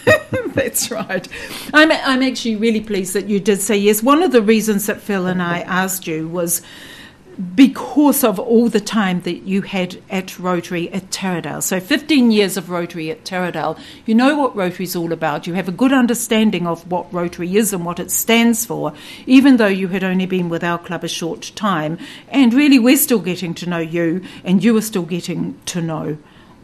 That's 0.55 0.91
right. 0.91 1.27
I'm, 1.73 1.91
I'm 1.91 2.21
actually 2.21 2.57
really 2.57 2.81
pleased 2.81 3.13
that 3.15 3.27
you 3.27 3.39
did 3.39 3.59
say 3.59 3.77
yes. 3.77 4.03
One 4.03 4.21
of 4.23 4.31
the 4.31 4.41
reasons 4.41 4.85
that 4.85 5.01
Phil 5.01 5.25
and 5.27 5.41
I 5.41 5.59
asked 5.61 6.05
you 6.07 6.27
was 6.27 6.61
because 7.55 8.23
of 8.23 8.39
all 8.39 8.69
the 8.69 8.79
time 8.79 9.21
that 9.21 9.43
you 9.43 9.61
had 9.61 10.01
at 10.09 10.37
Rotary 10.39 10.91
at 10.91 11.09
Taradale. 11.09 11.63
So 11.63 11.79
15 11.79 12.31
years 12.31 12.57
of 12.57 12.69
Rotary 12.69 13.11
at 13.11 13.23
Taradale. 13.23 13.77
You 14.05 14.15
know 14.15 14.37
what 14.37 14.55
Rotary's 14.55 14.95
all 14.95 15.11
about. 15.11 15.47
You 15.47 15.53
have 15.53 15.67
a 15.67 15.71
good 15.71 15.93
understanding 15.93 16.67
of 16.67 16.89
what 16.91 17.11
Rotary 17.13 17.55
is 17.55 17.73
and 17.73 17.85
what 17.85 17.99
it 17.99 18.11
stands 18.11 18.65
for, 18.65 18.93
even 19.25 19.57
though 19.57 19.67
you 19.67 19.87
had 19.87 20.03
only 20.03 20.25
been 20.25 20.49
with 20.49 20.63
our 20.63 20.77
club 20.77 21.03
a 21.03 21.07
short 21.07 21.51
time. 21.55 21.97
And 22.29 22.53
really, 22.53 22.79
we're 22.79 22.97
still 22.97 23.19
getting 23.19 23.53
to 23.55 23.69
know 23.69 23.79
you, 23.79 24.21
and 24.43 24.63
you 24.63 24.75
are 24.77 24.81
still 24.81 25.03
getting 25.03 25.59
to 25.65 25.81
know 25.81 26.17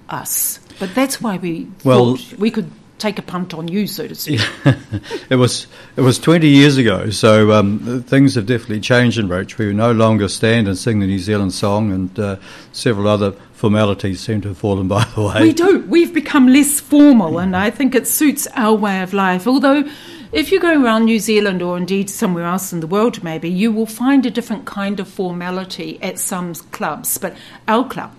us. 0.09 0.59
But 0.79 0.95
that's 0.95 1.21
why 1.21 1.37
we 1.37 1.67
Well- 1.83 2.17
we 2.37 2.51
could 2.51 2.71
take 2.99 3.17
a 3.17 3.21
punt 3.21 3.53
on 3.53 3.67
you, 3.67 3.87
so 3.87 4.07
to 4.07 4.15
speak. 4.15 4.41
it 5.29 5.35
was 5.35 5.67
it 5.95 6.01
was 6.01 6.19
20 6.19 6.47
years 6.47 6.77
ago, 6.77 7.09
so 7.09 7.51
um, 7.51 8.03
things 8.03 8.35
have 8.35 8.45
definitely 8.45 8.81
changed 8.81 9.17
in 9.17 9.27
Rotary. 9.27 9.67
We 9.67 9.73
no 9.73 9.91
longer 9.91 10.27
stand 10.27 10.67
and 10.67 10.77
sing 10.77 10.99
the 10.99 11.07
New 11.07 11.19
Zealand 11.19 11.53
song, 11.53 11.91
and 11.91 12.19
uh, 12.19 12.35
several 12.71 13.07
other 13.07 13.31
formalities 13.53 14.21
seem 14.21 14.41
to 14.41 14.49
have 14.49 14.57
fallen 14.57 14.87
by 14.87 15.03
the 15.15 15.21
way. 15.21 15.41
We 15.41 15.53
do. 15.53 15.79
We've 15.87 16.13
become 16.13 16.47
less 16.47 16.79
formal, 16.79 17.39
and 17.39 17.55
I 17.55 17.69
think 17.69 17.95
it 17.95 18.07
suits 18.07 18.47
our 18.55 18.75
way 18.75 19.01
of 19.01 19.13
life. 19.13 19.47
Although, 19.47 19.89
if 20.31 20.51
you 20.51 20.59
go 20.59 20.81
around 20.81 21.05
New 21.05 21.19
Zealand 21.19 21.61
or 21.61 21.77
indeed 21.77 22.09
somewhere 22.09 22.45
else 22.45 22.71
in 22.71 22.81
the 22.81 22.87
world, 22.87 23.23
maybe 23.23 23.49
you 23.49 23.71
will 23.71 23.85
find 23.85 24.25
a 24.25 24.29
different 24.29 24.65
kind 24.65 24.99
of 24.99 25.07
formality 25.07 26.01
at 26.01 26.19
some 26.19 26.53
clubs. 26.55 27.17
But 27.17 27.35
our 27.67 27.87
club, 27.87 28.13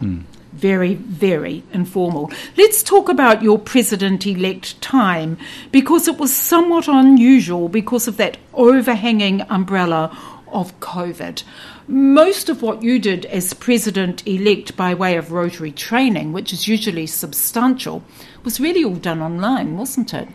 very, 0.52 0.95
very 0.95 1.62
informal. 1.73 2.30
Let's 2.57 2.83
talk 2.83 3.09
about 3.09 3.42
your 3.42 3.59
president 3.59 4.26
elect 4.26 4.80
time 4.80 5.38
because 5.71 6.09
it 6.09 6.19
was 6.19 6.35
somewhat 6.35 6.88
unusual 6.88 7.69
because 7.69 8.09
of 8.09 8.16
that 8.16 8.37
overhanging 8.54 9.42
umbrella 9.42 10.16
of 10.49 10.78
COVID. 10.80 11.42
Most 11.87 12.49
of 12.49 12.62
what 12.62 12.83
you 12.83 12.99
did 12.99 13.26
as 13.26 13.54
president 13.54 14.26
elect 14.26 14.76
by 14.76 14.95
way 14.95 15.16
of 15.16 15.33
Rotary 15.33 15.73
training, 15.73 16.33
which 16.33 16.52
is 16.52 16.69
usually 16.69 17.07
substantial, 17.07 18.02
was 18.45 18.61
really 18.61 18.85
all 18.85 18.97
done 18.97 19.21
online, 19.21 19.76
wasn't 19.76 20.14
it? 20.14 20.28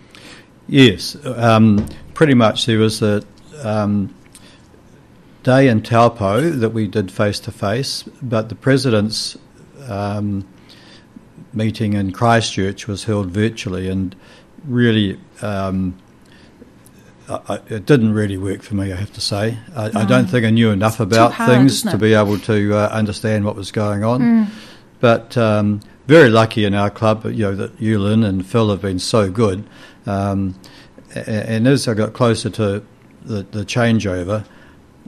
Yes, 0.67 1.15
um, 1.25 1.87
pretty 2.13 2.33
much. 2.33 2.65
There 2.65 2.79
was 2.79 3.01
a 3.01 3.23
um, 3.63 4.13
day 5.43 5.67
in 5.67 5.81
Taupo 5.81 6.49
that 6.49 6.71
we 6.71 6.87
did 6.87 7.11
face 7.11 7.39
to 7.41 7.51
face, 7.51 8.03
but 8.21 8.49
the 8.49 8.55
president's 8.55 9.37
um, 9.87 10.47
meeting 11.53 11.93
in 11.93 12.11
Christchurch 12.11 12.87
was 12.87 13.03
held 13.05 13.27
virtually, 13.31 13.89
and 13.89 14.15
really, 14.67 15.19
um, 15.41 15.95
I, 17.27 17.59
it 17.69 17.85
didn't 17.85 18.13
really 18.13 18.37
work 18.37 18.61
for 18.61 18.75
me. 18.75 18.93
I 18.93 18.95
have 18.97 19.11
to 19.13 19.21
say, 19.21 19.57
I, 19.75 19.85
I 20.01 20.05
don't 20.05 20.27
think 20.27 20.45
I 20.45 20.51
knew 20.51 20.69
enough 20.71 20.99
about 20.99 21.31
hard, 21.33 21.49
things 21.51 21.81
to 21.81 21.97
be 21.97 22.13
able 22.13 22.37
to 22.39 22.75
uh, 22.77 22.87
understand 22.91 23.45
what 23.45 23.55
was 23.55 23.71
going 23.71 24.03
on. 24.03 24.47
But 24.99 25.35
um, 25.37 25.81
very 26.07 26.29
lucky 26.29 26.65
in 26.65 26.73
our 26.75 26.89
club, 26.91 27.25
you 27.25 27.43
know, 27.43 27.55
that 27.55 27.77
Yulin 27.79 28.23
and 28.25 28.45
Phil 28.45 28.69
have 28.69 28.81
been 28.81 28.99
so 28.99 29.29
good. 29.31 29.63
Um, 30.05 30.55
a- 31.15 31.27
and 31.29 31.67
as 31.67 31.87
I 31.87 31.93
got 31.95 32.13
closer 32.13 32.49
to 32.51 32.83
the, 33.23 33.41
the 33.43 33.65
changeover, 33.65 34.45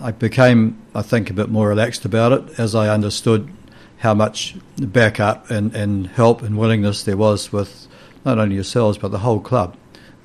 I 0.02 0.12
became, 0.12 0.78
I 0.96 1.04
think, 1.04 1.30
a 1.30 1.34
bit 1.34 1.50
more 1.50 1.68
relaxed 1.70 2.04
about 2.06 2.32
it 2.32 2.60
as 2.60 2.74
I 2.76 2.90
understood 2.90 3.50
how 3.98 4.14
much 4.14 4.56
backup 4.78 5.50
and, 5.50 5.76
and 5.76 6.08
help 6.08 6.42
and 6.42 6.58
willingness 6.58 7.04
there 7.04 7.18
was 7.18 7.52
with 7.52 7.88
not 8.26 8.38
only 8.38 8.56
yourselves 8.56 8.98
but 8.98 9.12
the 9.12 9.20
whole 9.20 9.40
club. 9.40 9.76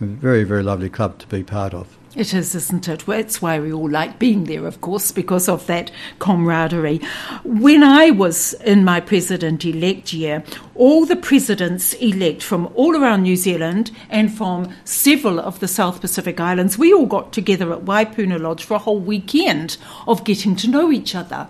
A 0.00 0.04
very, 0.04 0.44
very 0.44 0.62
lovely 0.62 0.90
club 0.90 1.18
to 1.20 1.26
be 1.28 1.42
part 1.42 1.72
of. 1.72 1.96
It 2.14 2.34
is, 2.34 2.54
isn't 2.54 2.88
it? 2.88 3.06
Well, 3.06 3.16
That's 3.16 3.40
why 3.40 3.58
we 3.58 3.72
all 3.72 3.88
like 3.88 4.18
being 4.18 4.44
there, 4.44 4.66
of 4.66 4.82
course, 4.82 5.12
because 5.12 5.48
of 5.48 5.66
that 5.66 5.90
camaraderie. 6.18 7.00
When 7.42 7.82
I 7.82 8.10
was 8.10 8.52
in 8.64 8.84
my 8.84 9.00
president 9.00 9.64
elect 9.64 10.12
year, 10.12 10.44
all 10.74 11.06
the 11.06 11.16
presidents 11.16 11.94
elect 11.94 12.42
from 12.42 12.70
all 12.74 13.00
around 13.00 13.22
New 13.22 13.36
Zealand 13.36 13.92
and 14.10 14.30
from 14.30 14.74
several 14.84 15.40
of 15.40 15.60
the 15.60 15.68
South 15.68 16.02
Pacific 16.02 16.38
Islands, 16.38 16.76
we 16.76 16.92
all 16.92 17.06
got 17.06 17.32
together 17.32 17.72
at 17.72 17.86
Waipuna 17.86 18.38
Lodge 18.38 18.64
for 18.64 18.74
a 18.74 18.78
whole 18.78 19.00
weekend 19.00 19.78
of 20.06 20.24
getting 20.24 20.54
to 20.56 20.68
know 20.68 20.92
each 20.92 21.14
other. 21.14 21.48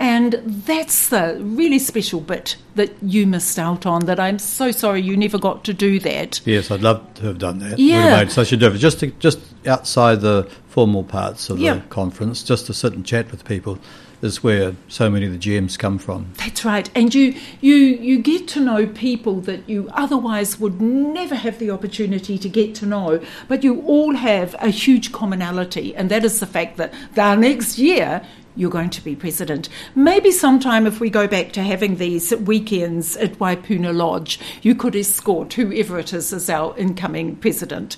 And 0.00 0.34
that's 0.44 1.08
the 1.08 1.38
really 1.40 1.80
special 1.80 2.20
bit 2.20 2.56
that 2.76 2.92
you 3.02 3.26
missed 3.26 3.58
out 3.58 3.84
on, 3.84 4.06
that 4.06 4.20
I'm 4.20 4.38
so 4.38 4.70
sorry 4.70 5.02
you 5.02 5.16
never 5.16 5.38
got 5.38 5.64
to 5.64 5.74
do 5.74 5.98
that. 6.00 6.40
Yes, 6.44 6.70
I'd 6.70 6.82
love 6.82 7.02
to 7.14 7.26
have 7.26 7.38
done 7.38 7.58
that. 7.58 7.70
Would 7.72 7.80
Yeah. 7.80 8.02
have 8.02 8.18
made 8.26 8.32
such 8.32 8.52
a 8.52 8.56
difference. 8.56 8.80
Just 8.80 9.00
to, 9.00 9.08
just 9.18 9.40
outside 9.66 10.20
the 10.20 10.48
formal 10.68 11.02
parts 11.02 11.50
of 11.50 11.58
Yeah. 11.58 11.74
the 11.74 11.80
conference, 11.88 12.44
just 12.44 12.66
to 12.66 12.74
sit 12.74 12.92
and 12.92 13.04
chat 13.04 13.32
with 13.32 13.44
people 13.44 13.78
is 14.22 14.42
where 14.42 14.74
so 14.88 15.08
many 15.10 15.26
of 15.26 15.32
the 15.32 15.38
GMs 15.38 15.78
come 15.78 15.98
from. 15.98 16.32
That's 16.36 16.64
right, 16.64 16.90
and 16.94 17.14
you 17.14 17.34
you 17.60 17.74
you 17.74 18.20
get 18.20 18.48
to 18.48 18.60
know 18.60 18.86
people 18.86 19.40
that 19.42 19.68
you 19.68 19.88
otherwise 19.92 20.58
would 20.58 20.80
never 20.80 21.34
have 21.34 21.58
the 21.58 21.70
opportunity 21.70 22.38
to 22.38 22.48
get 22.48 22.74
to 22.76 22.86
know. 22.86 23.20
But 23.46 23.64
you 23.64 23.82
all 23.82 24.14
have 24.14 24.54
a 24.60 24.70
huge 24.70 25.12
commonality, 25.12 25.94
and 25.94 26.10
that 26.10 26.24
is 26.24 26.40
the 26.40 26.46
fact 26.46 26.76
that 26.78 26.92
the 27.14 27.34
next 27.36 27.78
year 27.78 28.22
you're 28.58 28.70
going 28.70 28.90
to 28.90 29.04
be 29.04 29.14
president. 29.14 29.68
Maybe 29.94 30.32
sometime 30.32 30.86
if 30.86 30.98
we 30.98 31.10
go 31.10 31.28
back 31.28 31.52
to 31.52 31.62
having 31.62 31.96
these 31.96 32.34
weekends 32.34 33.16
at 33.16 33.34
Waipuna 33.34 33.94
Lodge, 33.94 34.40
you 34.62 34.74
could 34.74 34.96
escort 34.96 35.52
whoever 35.52 35.98
it 35.98 36.12
is 36.12 36.32
as 36.32 36.50
our 36.50 36.76
incoming 36.76 37.36
president 37.36 37.96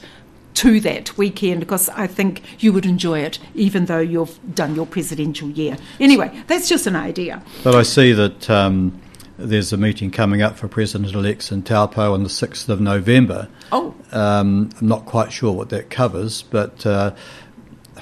to 0.60 0.78
that 0.80 1.16
weekend 1.16 1.60
because 1.60 1.88
I 1.88 2.06
think 2.06 2.42
you 2.62 2.70
would 2.74 2.84
enjoy 2.84 3.20
it, 3.20 3.38
even 3.54 3.86
though 3.86 4.00
you've 4.00 4.38
done 4.54 4.74
your 4.74 4.86
presidential 4.86 5.48
year. 5.48 5.78
Anyway, 5.98 6.30
that's 6.48 6.68
just 6.68 6.86
an 6.86 6.96
idea. 6.96 7.42
But 7.64 7.74
I 7.74 7.82
see 7.82 8.12
that 8.12 8.50
um, 8.50 9.00
there's 9.38 9.72
a 9.72 9.78
meeting 9.78 10.10
coming 10.10 10.42
up 10.42 10.58
for 10.58 10.68
President-elects 10.68 11.50
in 11.50 11.62
Taupo 11.62 12.12
on 12.12 12.24
the 12.24 12.28
6th 12.28 12.68
of 12.68 12.78
November. 12.78 13.48
Oh, 13.72 13.94
Um, 14.12 14.68
I'm 14.78 14.88
not 14.88 15.06
quite 15.06 15.32
sure 15.32 15.52
what 15.52 15.70
that 15.70 15.88
covers, 15.88 16.42
but 16.42 16.84
uh, 16.84 17.14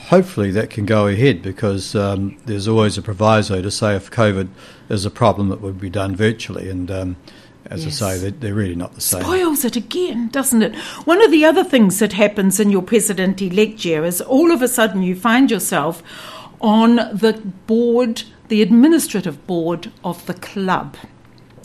hopefully 0.09 0.51
that 0.51 0.69
can 0.69 0.85
go 0.85 1.07
ahead 1.07 1.43
because 1.43 1.95
um, 1.95 2.39
there's 2.47 2.67
always 2.67 2.99
a 2.99 3.03
proviso 3.03 3.63
to 3.63 3.71
say 3.71 3.95
if 3.95 4.11
COVID 4.11 4.49
is 4.89 5.07
a 5.07 5.11
problem, 5.11 5.53
it 5.53 5.61
would 5.61 5.81
be 5.81 5.91
done 5.91 6.17
virtually. 6.17 6.69
And 6.69 6.91
um, 6.91 7.17
as 7.71 7.85
Yes. 7.85 8.01
I 8.03 8.15
say, 8.15 8.19
they're, 8.23 8.31
they're 8.31 8.55
really 8.55 8.75
not 8.75 8.95
the 8.95 9.01
same. 9.01 9.23
spoils 9.23 9.65
it 9.65 9.77
again, 9.77 10.29
doesn't 10.29 10.63
it? 10.63 10.75
One 11.05 11.23
of 11.23 11.31
the 11.31 11.45
other 11.45 11.65
things 11.65 11.99
that 11.99 12.13
happens 12.15 12.59
in 12.59 12.71
your 12.71 12.83
president 12.83 13.43
elect 13.43 13.85
year 13.85 14.05
is 14.05 14.21
all 14.21 14.51
of 14.53 14.63
a 14.63 14.69
sudden 14.69 15.03
you 15.03 15.15
find 15.15 15.51
yourself 15.51 16.03
on 16.61 16.97
the 16.97 17.41
board, 17.67 18.23
the 18.49 18.63
administrative 18.63 19.47
board 19.47 19.93
of 20.03 20.25
the 20.27 20.35
club. 20.35 20.97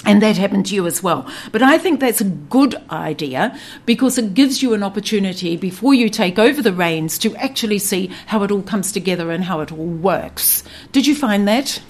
And 0.06 0.22
that 0.22 0.36
happened 0.36 0.66
to 0.66 0.76
you 0.76 0.86
as 0.86 1.02
well. 1.02 1.26
But 1.54 1.62
I 1.64 1.78
think 1.78 2.02
that's 2.02 2.20
a 2.20 2.26
good 2.26 2.76
idea 2.92 3.58
because 3.86 4.18
it 4.18 4.34
gives 4.34 4.62
you 4.62 4.74
an 4.74 4.84
opportunity 4.84 5.56
before 5.56 5.94
you 5.94 6.10
take 6.10 6.38
over 6.38 6.62
the 6.62 6.74
reins 6.74 7.18
to 7.20 7.34
actually 7.38 7.80
see 7.80 8.08
how 8.26 8.44
it 8.44 8.52
all 8.52 8.64
comes 8.64 8.92
together 8.92 9.32
and 9.32 9.46
how 9.46 9.62
it 9.62 9.72
all 9.72 9.78
works. 9.78 10.66
Did 10.92 11.08
you 11.08 11.16
find 11.16 11.48
that? 11.48 11.82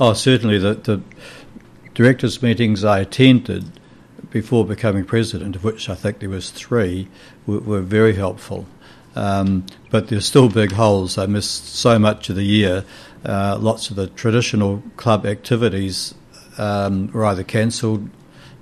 Oh, 0.00 0.14
certainly. 0.14 0.58
The, 0.58 0.74
the 0.74 1.00
directors' 1.94 2.42
meetings 2.42 2.84
I 2.84 3.00
attended 3.00 3.78
before 4.30 4.64
becoming 4.64 5.04
president, 5.04 5.56
of 5.56 5.64
which 5.64 5.88
I 5.88 5.94
think 5.94 6.20
there 6.20 6.28
was 6.28 6.50
three, 6.50 7.08
were, 7.46 7.60
were 7.60 7.80
very 7.80 8.14
helpful. 8.14 8.66
Um, 9.16 9.66
but 9.90 10.08
there's 10.08 10.24
still 10.24 10.48
big 10.48 10.72
holes. 10.72 11.18
I 11.18 11.26
missed 11.26 11.74
so 11.74 11.98
much 11.98 12.30
of 12.30 12.36
the 12.36 12.44
year. 12.44 12.84
Uh, 13.24 13.58
lots 13.60 13.90
of 13.90 13.96
the 13.96 14.06
traditional 14.06 14.82
club 14.96 15.26
activities 15.26 16.14
um, 16.58 17.10
were 17.12 17.24
either 17.24 17.42
cancelled 17.42 18.08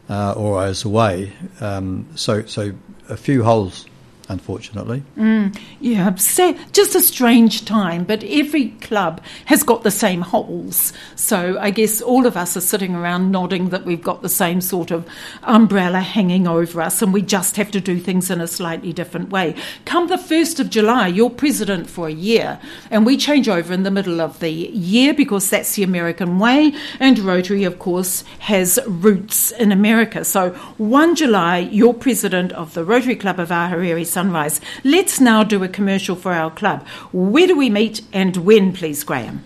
uh, 0.09 0.33
or 0.33 0.59
I 0.59 0.69
was 0.69 0.85
away. 0.85 1.33
Um, 1.61 2.09
so, 2.15 2.45
so 2.47 2.73
a 3.09 3.17
few 3.17 3.45
holes 3.45 3.87
unfortunately. 4.29 5.03
Mm, 5.17 5.59
yeah, 5.81 6.11
just 6.11 6.95
a 6.95 7.01
strange 7.01 7.65
time, 7.65 8.05
but 8.05 8.23
every 8.25 8.71
club 8.81 9.23
has 9.47 9.63
got 9.63 9.83
the 9.83 9.91
same 9.91 10.21
holes. 10.21 10.93
So 11.17 11.59
I 11.59 11.71
guess 11.71 12.01
all 12.01 12.27
of 12.27 12.37
us 12.37 12.57
are 12.57 12.61
sitting 12.61 12.95
around 12.95 13.31
nodding 13.31 13.71
that 13.71 13.85
we've 13.85 14.03
got 14.03 14.23
the 14.23 14.29
same 14.29 14.61
sort 14.61 14.91
of 14.91 15.07
umbrella 15.43 16.01
hanging 16.01 16.47
over 16.47 16.81
us 16.81 17.03
and 17.03 17.13
we 17.13 17.23
just 17.23 17.57
have 17.57 17.71
to 17.71 17.81
do 17.81 17.99
things 17.99 18.31
in 18.31 18.41
a 18.41 18.47
slightly 18.47 18.93
different 18.93 19.31
way. 19.31 19.55
Come 19.85 20.09
the 20.09 20.17
1st 20.17 20.61
of 20.61 20.71
July, 20.71 21.09
you're 21.09 21.31
president 21.31 21.89
for 21.89 22.09
a 22.09 22.13
year, 22.13 22.61
and 22.91 23.07
we 23.07 23.17
change 23.17 23.49
over 23.49 23.73
in 23.73 23.83
the 23.83 23.91
middle 23.91 24.21
of 24.21 24.41
the 24.41 24.51
year 24.51 25.15
because 25.15 25.49
that's 25.49 25.75
the 25.75 25.83
American 25.83 26.39
way, 26.39 26.73
and 27.01 27.19
Rotary, 27.19 27.65
of 27.65 27.79
course, 27.79 28.25
has 28.41 28.79
roots 28.87 29.51
in 29.53 29.73
America. 29.73 30.25
So 30.25 30.51
1 30.79 31.17
July, 31.17 31.59
you're 31.59 31.95
president 31.95 32.53
of 32.53 32.75
the 32.75 32.85
Rotary 32.85 33.17
Club 33.17 33.39
of 33.39 33.49
Ahuriri 33.49 34.07
Sunrise. 34.19 34.61
Let's 34.83 35.21
now 35.21 35.45
do 35.45 35.63
a 35.63 35.69
commercial 35.69 36.17
for 36.17 36.33
our 36.33 36.51
club. 36.51 36.85
Where 37.13 37.47
do 37.47 37.57
we 37.57 37.71
meet 37.71 38.01
and 38.13 38.37
when, 38.39 38.73
please, 38.73 39.05
Graeme? 39.05 39.45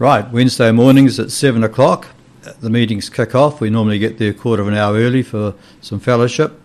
Right, 0.00 0.28
Wednesday 0.32 0.72
mornings 0.72 1.20
at 1.20 1.30
7 1.30 1.62
o'clock. 1.62 2.08
The 2.58 2.68
meetings 2.68 3.08
kick 3.08 3.36
off. 3.36 3.60
We 3.60 3.70
normally 3.70 4.00
get 4.00 4.18
there 4.18 4.32
a 4.32 4.34
quarter 4.34 4.62
of 4.62 4.66
an 4.66 4.74
hour 4.74 4.96
early 4.96 5.22
for 5.22 5.54
some 5.80 6.00
fellowship. 6.00 6.60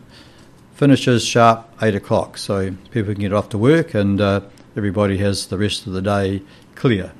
Finishes 0.73 1.23
sharp 1.23 1.71
8 1.79 1.93
o'clock, 1.93 2.39
so 2.39 2.71
people 2.89 3.13
can 3.13 3.21
get 3.21 3.33
off 3.33 3.49
to 3.49 3.59
work 3.59 3.93
and 3.93 4.19
uh, 4.19 4.41
everybody 4.75 5.19
has 5.19 5.45
the 5.45 5.59
rest 5.59 5.85
of 5.85 5.93
the 5.93 6.01
day 6.01 6.41
clear. 6.73 7.11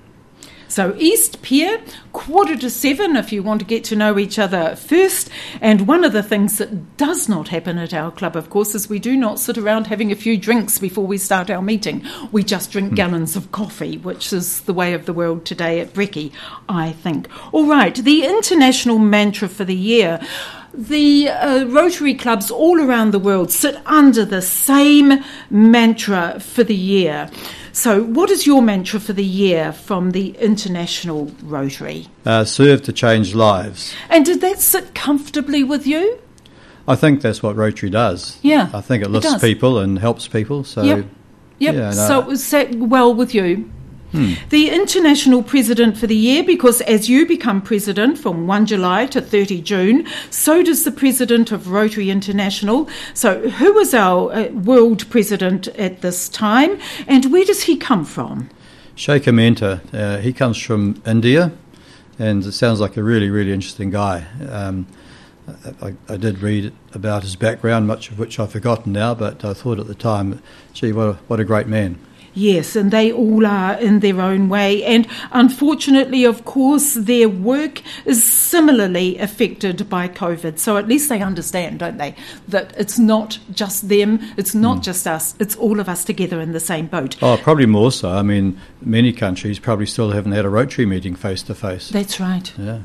So, 0.72 0.96
East 0.98 1.42
Pier, 1.42 1.84
quarter 2.14 2.56
to 2.56 2.70
seven, 2.70 3.18
if 3.18 3.34
you 3.34 3.44
want 3.44 3.60
to 3.60 3.66
get 3.66 3.84
to 3.84 3.96
know 3.98 4.18
each 4.18 4.40
other 4.40 4.78
first. 4.78 5.30
And 5.60 5.86
one 5.86 6.06
of 6.06 6.14
the 6.14 6.24
things 6.24 6.60
that 6.60 6.96
does 6.96 7.28
not 7.28 7.50
happen 7.50 7.78
at 7.78 7.94
our 7.94 8.10
club, 8.10 8.38
of 8.38 8.50
course, 8.50 8.74
is 8.74 8.88
we 8.88 8.98
do 8.98 9.18
not 9.18 9.38
sit 9.38 9.58
around 9.58 9.88
having 9.88 10.14
a 10.14 10.16
few 10.16 10.38
drinks 10.38 10.80
before 10.80 11.06
we 11.06 11.18
start 11.18 11.50
our 11.50 11.62
meeting. 11.62 12.08
We 12.32 12.46
just 12.46 12.72
drink 12.72 12.94
mm. 12.94 12.96
gallons 12.96 13.36
of 13.36 13.52
coffee, 13.52 13.98
which 13.98 14.32
is 14.32 14.62
the 14.62 14.72
way 14.72 14.94
of 14.94 15.06
the 15.06 15.12
world 15.12 15.44
today 15.44 15.82
at 15.82 15.92
Brecky, 15.92 16.32
I 16.70 16.94
think. 16.94 17.28
All 17.52 17.68
right, 17.68 17.94
the 17.94 18.24
international 18.24 18.98
mantra 18.98 19.50
for 19.50 19.66
the 19.66 19.76
year 19.76 20.22
the 20.74 21.28
uh, 21.28 21.66
Rotary 21.66 22.14
clubs 22.14 22.50
all 22.50 22.80
around 22.80 23.12
the 23.12 23.20
world 23.20 23.52
sit 23.52 23.76
under 23.86 24.24
the 24.24 24.42
same 24.42 25.22
mantra 25.50 26.40
for 26.40 26.64
the 26.64 26.74
year. 26.74 27.30
So, 27.74 28.04
what 28.04 28.30
is 28.30 28.46
your 28.46 28.62
mantra 28.62 29.00
for 29.00 29.14
the 29.14 29.24
year 29.24 29.72
from 29.72 30.12
the 30.12 30.30
International 30.38 31.32
Rotary? 31.44 32.08
Uh, 32.26 32.44
serve 32.44 32.82
to 32.84 32.94
change 32.94 33.34
lives. 33.34 33.94
And 34.10 34.26
did 34.26 34.42
that 34.42 34.60
sit 34.60 34.94
comfortably 34.94 35.64
with 35.64 35.88
you? 35.88 36.20
I 36.88 36.96
think 36.96 37.22
that's 37.22 37.42
what 37.42 37.56
Rotary 37.56 37.90
does. 37.90 38.38
Yeah. 38.42 38.70
I 38.74 38.82
think 38.82 39.04
it 39.04 39.10
lifts 39.10 39.34
it 39.34 39.42
people 39.42 39.80
and 39.80 39.98
helps 40.00 40.28
people. 40.28 40.64
So, 40.64 40.84
yep. 40.84 41.06
Yep. 41.60 41.76
Yeah, 41.76 41.82
no. 41.82 41.92
So, 41.92 42.20
it 42.20 42.26
was 42.26 42.44
set 42.44 42.76
well 42.76 43.14
with 43.14 43.34
you? 43.34 43.72
Hmm. 44.12 44.34
The 44.50 44.70
international 44.70 45.42
president 45.42 45.98
for 45.98 46.06
the 46.06 46.16
year, 46.16 46.44
because 46.44 46.82
as 46.82 47.10
you 47.10 47.26
become 47.26 47.62
president 47.62 48.18
from 48.18 48.46
1 48.46 48.66
July 48.66 49.06
to 49.08 49.22
30 49.22 49.62
June, 49.62 50.08
so 50.30 50.62
does 50.62 50.84
the 50.84 50.92
president 50.92 51.52
of 51.52 51.70
Rotary 51.70 52.10
International. 52.10 52.90
So, 53.14 53.50
who 53.50 53.78
is 53.80 53.94
our 53.94 54.32
uh, 54.34 54.48
world 54.50 55.10
president 55.10 55.70
at 55.70 56.02
this 56.02 56.28
time, 56.28 56.78
and 57.08 57.32
where 57.32 57.46
does 57.46 57.64
he 57.64 57.78
come 57.78 58.04
from? 58.04 58.50
Shekhar 58.96 59.34
Mehta. 59.34 59.82
Uh, 59.94 60.18
he 60.18 60.34
comes 60.34 60.58
from 60.58 61.02
India, 61.06 61.54
and 62.20 62.44
it 62.46 62.52
sounds 62.52 62.82
like 62.82 62.98
a 62.98 63.04
really, 63.04 63.30
really 63.30 63.54
interesting 63.54 63.92
guy. 63.92 64.26
Um, 64.50 64.88
I, 65.82 65.96
I, 66.08 66.18
did 66.18 66.40
read 66.40 66.74
about 66.94 67.24
his 67.24 67.36
background, 67.36 67.88
much 67.88 68.12
of 68.12 68.20
which 68.20 68.40
I've 68.40 68.52
forgotten 68.52 68.92
now, 68.92 69.16
but 69.16 69.44
I 69.44 69.54
thought 69.54 69.80
at 69.80 69.88
the 69.88 69.96
time, 69.96 70.42
gee, 70.74 70.92
what 70.92 71.08
a, 71.08 71.14
what 71.28 71.40
a 71.40 71.44
great 71.44 71.68
man. 71.68 72.00
Yes, 72.34 72.76
and 72.76 72.92
they 72.92 73.12
all 73.12 73.46
are 73.46 73.74
in 73.74 74.00
their 74.00 74.22
own 74.22 74.48
way. 74.50 74.84
And 74.84 75.08
unfortunately, 75.32 76.24
of 76.24 76.46
course, 76.46 76.94
their 76.94 77.28
work 77.28 77.82
is 78.06 78.24
similarly 78.24 79.18
affected 79.18 79.90
by 79.90 80.08
COVID. 80.08 80.58
So 80.60 80.78
at 80.78 80.88
least 80.88 81.10
they 81.10 81.22
understand, 81.22 81.80
don't 81.80 81.98
they, 81.98 82.16
that 82.48 82.74
it's 82.78 82.98
not 82.98 83.40
just 83.52 83.90
them, 83.90 84.20
it's 84.38 84.56
not 84.56 84.78
mm. 84.78 84.84
just 84.84 85.08
us, 85.08 85.36
it's 85.40 85.56
all 85.56 85.80
of 85.80 85.90
us 85.90 86.04
together 86.04 86.40
in 86.40 86.54
the 86.54 86.60
same 86.60 86.88
boat. 86.88 87.22
Oh, 87.22 87.38
probably 87.38 87.66
more 87.66 87.92
so. 87.92 88.12
I 88.12 88.22
mean, 88.22 88.60
many 88.82 89.12
countries 89.12 89.60
probably 89.60 89.86
still 89.86 90.12
haven't 90.12 90.32
had 90.32 90.46
a 90.46 90.50
Rotary 90.50 90.86
meeting 90.86 91.16
face 91.16 91.44
to 91.44 91.56
face. 91.56 91.90
That's 91.90 92.20
right. 92.20 92.54
Yeah. 92.58 92.80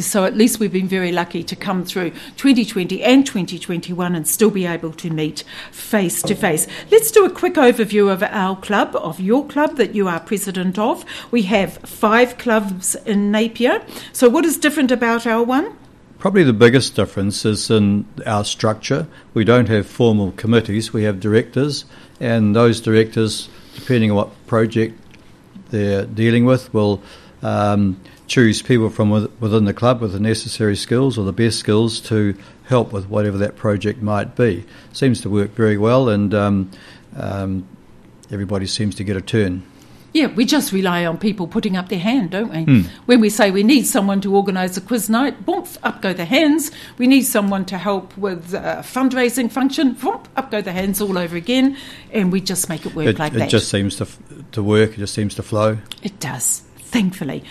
So 0.00 0.24
at 0.24 0.36
least 0.36 0.60
we've 0.60 0.72
been 0.72 0.88
very 0.88 1.12
lucky 1.12 1.42
to 1.42 1.56
come 1.56 1.84
through 1.84 2.10
2020 2.36 3.02
and 3.02 3.26
2021 3.26 4.14
and 4.14 4.26
still 4.26 4.50
be 4.50 4.66
able 4.66 4.92
to 4.92 5.10
meet 5.10 5.44
face 5.72 6.22
to 6.22 6.34
face. 6.34 6.66
Let's 6.90 7.10
do 7.10 7.24
a 7.24 7.30
quick 7.30 7.54
overview 7.54 8.10
of 8.12 8.22
our 8.22 8.56
club, 8.56 8.94
of 8.96 9.20
your 9.20 9.46
club 9.46 9.76
that 9.76 9.94
you 9.94 10.08
are 10.08 10.20
president 10.20 10.78
of. 10.78 11.04
We 11.30 11.42
have 11.42 11.78
five 11.78 12.38
clubs 12.38 12.94
in 13.06 13.30
Napier. 13.30 13.82
So 14.12 14.28
what 14.28 14.44
is 14.44 14.56
different 14.56 14.90
about 14.90 15.26
our 15.26 15.42
one? 15.42 15.76
Probably 16.18 16.42
the 16.42 16.52
biggest 16.52 16.96
difference 16.96 17.44
is 17.44 17.70
in 17.70 18.04
our 18.26 18.44
structure. 18.44 19.06
We 19.34 19.44
don't 19.44 19.68
have 19.68 19.86
formal 19.86 20.32
committees, 20.32 20.92
we 20.92 21.04
have 21.04 21.20
directors, 21.20 21.84
and 22.18 22.56
those 22.56 22.80
directors, 22.80 23.48
depending 23.76 24.10
on 24.10 24.16
what 24.16 24.46
project 24.48 25.00
they're 25.70 26.06
dealing 26.06 26.44
with, 26.44 26.72
will 26.74 27.00
um, 27.42 28.00
choose 28.28 28.62
people 28.62 28.90
from 28.90 29.10
within 29.40 29.64
the 29.64 29.74
club 29.74 30.00
with 30.00 30.12
the 30.12 30.20
necessary 30.20 30.76
skills 30.76 31.18
or 31.18 31.24
the 31.24 31.32
best 31.32 31.58
skills 31.58 31.98
to 31.98 32.36
help 32.64 32.92
with 32.92 33.08
whatever 33.08 33.38
that 33.38 33.56
project 33.56 34.02
might 34.02 34.36
be. 34.36 34.64
Seems 34.92 35.22
to 35.22 35.30
work 35.30 35.50
very 35.52 35.78
well, 35.78 36.08
and 36.08 36.34
um, 36.34 36.70
um, 37.16 37.66
everybody 38.30 38.66
seems 38.66 38.94
to 38.96 39.04
get 39.04 39.16
a 39.16 39.22
turn. 39.22 39.62
Yeah, 40.14 40.26
we 40.26 40.46
just 40.46 40.72
rely 40.72 41.04
on 41.04 41.18
people 41.18 41.46
putting 41.46 41.76
up 41.76 41.90
their 41.90 41.98
hand, 41.98 42.30
don't 42.30 42.50
we? 42.50 42.64
Mm. 42.64 42.86
When 43.06 43.20
we 43.20 43.28
say 43.28 43.50
we 43.50 43.62
need 43.62 43.86
someone 43.86 44.20
to 44.22 44.34
organise 44.34 44.76
a 44.76 44.80
quiz 44.80 45.10
night, 45.10 45.44
boom, 45.44 45.66
up 45.82 46.00
go 46.00 46.14
the 46.14 46.24
hands. 46.24 46.70
We 46.96 47.06
need 47.06 47.22
someone 47.22 47.66
to 47.66 47.78
help 47.78 48.16
with 48.16 48.54
a 48.54 48.82
fundraising 48.82 49.52
function, 49.52 49.92
boom, 49.92 50.22
up 50.34 50.50
go 50.50 50.62
the 50.62 50.72
hands 50.72 51.00
all 51.00 51.18
over 51.18 51.36
again, 51.36 51.76
and 52.10 52.32
we 52.32 52.40
just 52.40 52.68
make 52.68 52.86
it 52.86 52.94
work 52.94 53.06
it, 53.06 53.18
like 53.18 53.34
it 53.34 53.38
that. 53.38 53.48
It 53.48 53.50
just 53.50 53.68
seems 53.68 53.96
to 53.96 54.06
to 54.52 54.62
work. 54.62 54.92
It 54.92 54.98
just 54.98 55.14
seems 55.14 55.34
to 55.36 55.42
flow. 55.42 55.78
It 56.02 56.18
does, 56.20 56.62
thankfully. 56.78 57.44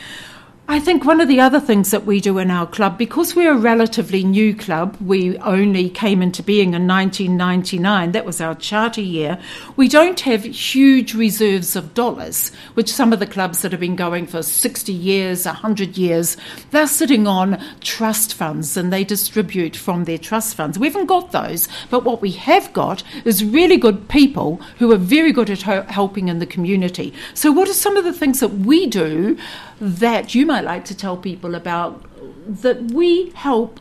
I 0.69 0.81
think 0.81 1.05
one 1.05 1.21
of 1.21 1.29
the 1.29 1.39
other 1.39 1.61
things 1.61 1.91
that 1.91 2.05
we 2.05 2.19
do 2.19 2.39
in 2.39 2.51
our 2.51 2.67
club, 2.67 2.97
because 2.97 3.33
we're 3.33 3.53
a 3.53 3.57
relatively 3.57 4.25
new 4.25 4.53
club, 4.53 4.97
we 4.99 5.37
only 5.37 5.89
came 5.89 6.21
into 6.21 6.43
being 6.43 6.73
in 6.73 6.85
1999, 6.85 8.11
that 8.11 8.25
was 8.25 8.41
our 8.41 8.53
charter 8.53 8.99
year, 8.99 9.39
we 9.77 9.87
don't 9.87 10.19
have 10.19 10.43
huge 10.43 11.13
reserves 11.13 11.77
of 11.77 11.93
dollars, 11.93 12.51
which 12.73 12.91
some 12.91 13.13
of 13.13 13.19
the 13.19 13.25
clubs 13.25 13.61
that 13.61 13.71
have 13.71 13.79
been 13.79 13.95
going 13.95 14.27
for 14.27 14.43
60 14.43 14.91
years, 14.91 15.45
100 15.45 15.97
years, 15.97 16.35
they're 16.71 16.85
sitting 16.85 17.27
on 17.27 17.63
trust 17.79 18.33
funds 18.33 18.75
and 18.75 18.91
they 18.91 19.05
distribute 19.05 19.77
from 19.77 20.03
their 20.03 20.17
trust 20.17 20.55
funds. 20.55 20.77
We 20.77 20.87
haven't 20.87 21.05
got 21.05 21.31
those, 21.31 21.69
but 21.89 22.03
what 22.03 22.21
we 22.21 22.31
have 22.31 22.73
got 22.73 23.03
is 23.23 23.41
really 23.41 23.77
good 23.77 24.09
people 24.09 24.57
who 24.79 24.91
are 24.91 24.97
very 24.97 25.31
good 25.31 25.49
at 25.49 25.61
helping 25.61 26.27
in 26.27 26.39
the 26.39 26.45
community. 26.45 27.13
So, 27.35 27.53
what 27.53 27.69
are 27.69 27.73
some 27.73 27.95
of 27.95 28.03
the 28.03 28.11
things 28.11 28.41
that 28.41 28.49
we 28.49 28.85
do? 28.85 29.37
That 29.79 30.33
you 30.33 30.45
might 30.45 30.63
like 30.63 30.85
to 30.85 30.95
tell 30.95 31.17
people 31.17 31.55
about 31.55 32.03
that 32.47 32.91
we 32.91 33.29
help 33.31 33.79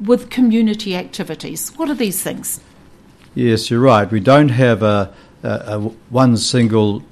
with 0.00 0.30
community 0.30 0.96
activities. 0.96 1.70
What 1.76 1.88
are 1.88 1.94
these 1.94 2.22
things? 2.22 2.60
Yes, 3.34 3.70
you're 3.70 3.80
right. 3.80 4.10
We 4.10 4.20
don't 4.20 4.48
have 4.50 4.82
a, 4.82 5.12
a, 5.42 5.48
a 5.48 5.78
one 6.10 6.36
single 6.36 7.02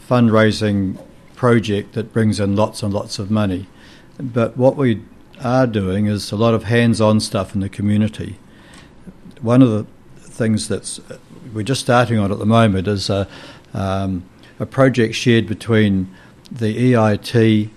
fundraising 0.00 0.98
project 1.34 1.92
that 1.94 2.12
brings 2.12 2.40
in 2.40 2.56
lots 2.56 2.82
and 2.82 2.92
lots 2.92 3.18
of 3.18 3.30
money. 3.30 3.66
But 4.18 4.56
what 4.56 4.76
we 4.76 5.02
are 5.42 5.66
doing 5.66 6.06
is 6.06 6.32
a 6.32 6.36
lot 6.36 6.54
of 6.54 6.64
hands 6.64 7.00
on 7.00 7.20
stuff 7.20 7.54
in 7.54 7.60
the 7.60 7.68
community. 7.68 8.38
One 9.42 9.62
of 9.62 9.70
the 9.70 9.84
things 10.20 10.68
that's 10.68 11.00
we're 11.52 11.62
just 11.62 11.80
starting 11.80 12.18
on 12.18 12.32
at 12.32 12.38
the 12.38 12.46
moment 12.46 12.88
is 12.88 13.08
a, 13.08 13.28
um, 13.72 14.24
a 14.58 14.66
project 14.66 15.14
shared 15.14 15.46
between 15.46 16.14
the 16.50 16.92
EIT 16.92 17.70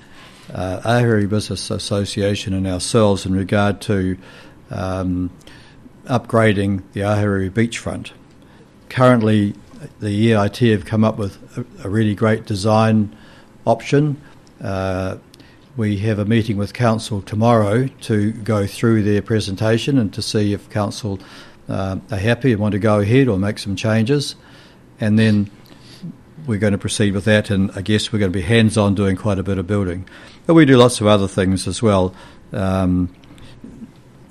uh, 0.54 1.28
Business 1.28 1.70
Association 1.70 2.54
and 2.54 2.68
ourselves 2.68 3.26
in 3.26 3.34
regard 3.34 3.82
to 3.82 4.18
um, 4.72 5.30
upgrading 6.06 6.84
the 6.94 7.02
Ahuriri 7.02 7.50
beachfront. 7.50 8.12
Currently, 8.90 9.54
the 10.00 10.32
EIT 10.32 10.72
have 10.72 10.86
come 10.86 11.04
up 11.04 11.18
with 11.18 11.38
a, 11.58 11.88
a 11.88 11.90
really 11.90 12.16
great 12.16 12.46
design 12.46 13.16
option. 13.66 14.22
Uh, 14.62 15.18
we 15.78 15.98
have 16.00 16.20
a 16.20 16.26
meeting 16.26 16.58
with 16.58 16.74
Council 16.74 17.22
tomorrow 17.22 17.88
to 18.02 18.32
go 18.32 18.68
through 18.68 19.04
their 19.04 19.22
presentation 19.22 19.98
and 19.98 20.14
to 20.14 20.22
see 20.22 20.52
if 20.52 20.70
Council 20.70 21.20
uh, 21.70 21.98
are 22.12 22.18
happy 22.18 22.52
and 22.52 22.60
want 22.60 22.74
to 22.74 22.80
go 22.80 23.00
ahead 23.00 23.28
or 23.28 23.38
make 23.38 23.60
some 23.60 23.76
changes. 23.76 24.36
And 25.00 25.18
then 25.18 25.50
we're 26.50 26.58
going 26.58 26.74
to 26.74 26.80
proceed 26.80 27.14
with 27.14 27.26
that, 27.26 27.52
and 27.52 27.70
I 27.76 27.82
guess 27.82 28.12
we're 28.12 28.18
going 28.18 28.32
to 28.32 28.38
be 28.38 28.44
hands 28.44 28.76
on 28.76 28.96
doing 28.96 29.16
quite 29.16 29.38
a 29.38 29.44
bit 29.44 29.60
of 29.60 29.68
building. 29.68 30.10
But 30.48 30.56
we 30.56 30.66
do 30.66 30.78
lots 30.78 31.00
of 31.00 31.06
other 31.06 31.28
things 31.28 31.68
as 31.68 31.82
well. 31.84 32.14
Um, 32.52 33.14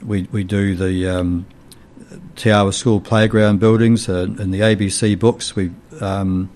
we 0.02 0.28
we 0.32 0.42
do 0.42 0.74
the 0.74 1.08
um, 1.08 1.46
Te 2.34 2.50
Awa 2.50 2.72
School 2.72 3.00
playground 3.00 3.60
buildings 3.60 4.08
uh, 4.08 4.26
in 4.38 4.50
the 4.50 4.60
ABC 4.60 5.16
books. 5.16 5.54
We, 5.54 5.70
um, 6.00 6.50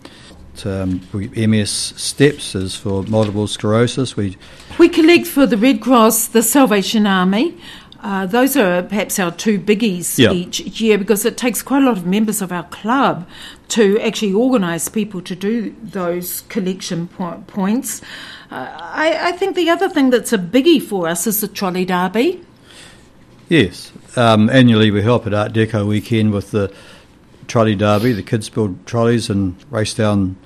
um, 0.64 1.00
we 1.12 1.28
MS 1.46 1.70
steps 1.70 2.56
is 2.56 2.74
for 2.74 3.04
multiple 3.04 3.46
sclerosis. 3.46 4.16
We 4.16 4.36
we 4.78 4.88
collect 4.88 5.28
for 5.28 5.46
the 5.46 5.56
Red 5.56 5.80
Cross, 5.80 6.28
the 6.28 6.42
Salvation 6.42 7.06
Army. 7.06 7.56
Uh, 8.02 8.26
those 8.26 8.56
are 8.56 8.82
perhaps 8.82 9.18
our 9.20 9.30
two 9.30 9.60
biggies 9.60 10.18
Yeah. 10.18 10.32
each 10.32 10.58
year 10.80 10.98
because 10.98 11.24
it 11.24 11.36
takes 11.36 11.62
quite 11.62 11.82
a 11.82 11.86
lot 11.86 11.96
of 11.96 12.04
members 12.04 12.42
of 12.42 12.50
our 12.50 12.64
club 12.64 13.28
to 13.68 13.98
actually 14.00 14.32
organise 14.32 14.88
people 14.88 15.20
to 15.22 15.36
do 15.36 15.72
those 15.80 16.40
collection 16.48 17.06
po- 17.06 17.44
points. 17.46 18.02
Uh, 18.50 18.66
I, 18.76 19.28
I 19.28 19.32
think 19.32 19.54
the 19.54 19.70
other 19.70 19.88
thing 19.88 20.10
that's 20.10 20.32
a 20.32 20.38
biggie 20.38 20.82
for 20.82 21.06
us 21.06 21.28
is 21.28 21.40
the 21.40 21.48
trolley 21.48 21.84
derby. 21.84 22.44
Yes, 23.48 23.92
um, 24.16 24.50
annually 24.50 24.90
we 24.90 25.02
help 25.02 25.26
at 25.26 25.34
Art 25.34 25.52
Deco 25.52 25.86
weekend 25.86 26.32
with 26.32 26.50
the 26.50 26.72
trolley 27.46 27.76
derby. 27.76 28.12
The 28.12 28.22
kids 28.22 28.48
build 28.48 28.84
trolleys 28.84 29.30
and 29.30 29.54
race 29.70 29.94
down 29.94 30.36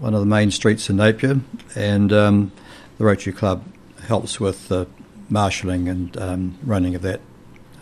one 0.00 0.12
of 0.12 0.20
the 0.20 0.26
main 0.26 0.50
streets 0.50 0.90
in 0.90 0.96
Napier, 0.96 1.40
and 1.74 2.12
um, 2.12 2.52
the 2.98 3.04
Rotary 3.04 3.32
Club 3.32 3.64
helps 4.06 4.38
with 4.40 4.68
the 4.68 4.86
marshalling 5.32 5.88
and 5.88 6.16
um, 6.18 6.58
running 6.62 6.94
of 6.94 7.02
that. 7.02 7.20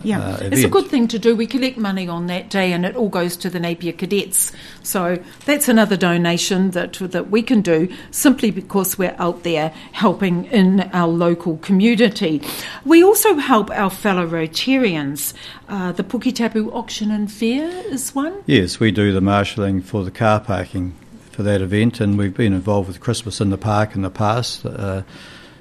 Yeah, 0.02 0.20
uh, 0.20 0.38
it's 0.44 0.64
a 0.64 0.68
good 0.68 0.86
thing 0.86 1.08
to 1.08 1.18
do. 1.18 1.36
We 1.36 1.46
collect 1.46 1.76
money 1.76 2.08
on 2.08 2.26
that 2.28 2.48
day, 2.48 2.72
and 2.72 2.86
it 2.86 2.96
all 2.96 3.10
goes 3.10 3.36
to 3.38 3.50
the 3.50 3.60
Napier 3.60 3.92
Cadets. 3.92 4.50
So 4.82 5.22
that's 5.44 5.68
another 5.68 5.96
donation 5.96 6.70
that 6.70 6.94
that 6.94 7.30
we 7.30 7.42
can 7.42 7.60
do 7.60 7.92
simply 8.10 8.50
because 8.50 8.96
we're 8.96 9.14
out 9.18 9.42
there 9.42 9.74
helping 9.92 10.46
in 10.46 10.80
our 10.94 11.08
local 11.08 11.58
community. 11.58 12.40
We 12.86 13.04
also 13.04 13.34
help 13.36 13.70
our 13.70 13.90
fellow 13.90 14.26
Rotarians. 14.26 15.34
Uh, 15.68 15.92
the 15.92 16.02
Puketapu 16.02 16.72
Auction 16.72 17.10
and 17.10 17.30
Fair 17.30 17.68
is 17.92 18.14
one. 18.14 18.42
Yes, 18.46 18.80
we 18.80 18.90
do 18.92 19.12
the 19.12 19.20
marshalling 19.20 19.82
for 19.82 20.02
the 20.02 20.10
car 20.10 20.40
parking 20.40 20.94
for 21.30 21.42
that 21.42 21.60
event, 21.60 22.00
and 22.00 22.16
we've 22.16 22.34
been 22.34 22.54
involved 22.54 22.88
with 22.88 23.00
Christmas 23.00 23.38
in 23.40 23.50
the 23.50 23.58
Park 23.58 23.94
in 23.94 24.00
the 24.00 24.10
past. 24.10 24.64
Uh, 24.64 25.02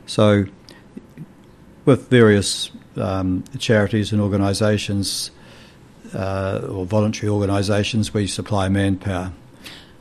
so, 0.05 0.45
with 1.89 2.07
various 2.07 2.69
um, 2.97 3.43
charities 3.57 4.11
and 4.11 4.21
organisations 4.21 5.31
uh, 6.13 6.61
or 6.69 6.85
voluntary 6.85 7.27
organisations, 7.27 8.13
we 8.13 8.27
supply 8.27 8.69
manpower. 8.69 9.33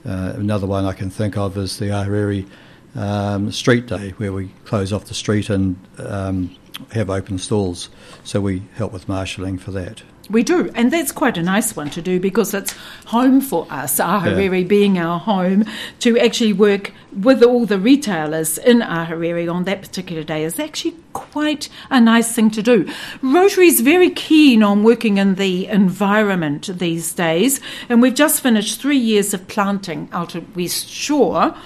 Uh, 0.04 0.34
another 0.36 0.66
one 0.66 0.84
I 0.84 0.92
can 0.92 1.08
think 1.08 1.38
of 1.38 1.56
is 1.56 1.78
the 1.78 1.86
Ahuriri 1.86 2.46
um, 2.94 3.50
Street 3.52 3.86
Day, 3.86 4.10
where 4.18 4.34
we 4.34 4.48
close 4.66 4.92
off 4.92 5.06
the 5.06 5.14
street 5.14 5.48
and 5.48 5.78
um, 5.96 6.54
have 6.92 7.08
open 7.08 7.38
stalls. 7.38 7.88
So 8.22 8.42
we 8.42 8.64
help 8.74 8.92
with 8.92 9.08
marshalling 9.08 9.56
for 9.56 9.70
that. 9.70 10.02
We 10.30 10.42
do, 10.42 10.70
and 10.74 10.92
that's 10.92 11.10
quite 11.10 11.38
a 11.38 11.42
nice 11.42 11.74
one 11.74 11.88
to 11.90 12.02
do 12.02 12.20
because 12.20 12.52
it's 12.52 12.74
home 13.06 13.40
for 13.40 13.66
us, 13.70 13.98
Ahuriri 13.98 14.68
being 14.68 14.98
our 14.98 15.18
home, 15.18 15.64
to 16.00 16.18
actually 16.18 16.52
work 16.52 16.92
with 17.18 17.42
all 17.42 17.64
the 17.64 17.78
retailers 17.78 18.58
in 18.58 18.80
Ahuriri 18.80 19.50
on 19.50 19.64
that 19.64 19.80
particular 19.80 20.22
day 20.22 20.44
is 20.44 20.58
actually 20.58 20.94
quite 21.14 21.70
a 21.88 21.98
nice 21.98 22.34
thing 22.34 22.50
to 22.50 22.62
do. 22.62 22.86
Rotary 23.22 23.68
is 23.68 23.80
very 23.80 24.10
keen 24.10 24.62
on 24.62 24.82
working 24.82 25.16
in 25.16 25.36
the 25.36 25.66
environment 25.66 26.78
these 26.78 27.14
days, 27.14 27.58
and 27.88 28.02
we've 28.02 28.14
just 28.14 28.42
finished 28.42 28.82
three 28.82 28.98
years 28.98 29.32
of 29.32 29.48
planting 29.48 30.10
out 30.12 30.36
at 30.36 30.54
West 30.54 30.90
Shore. 30.90 31.56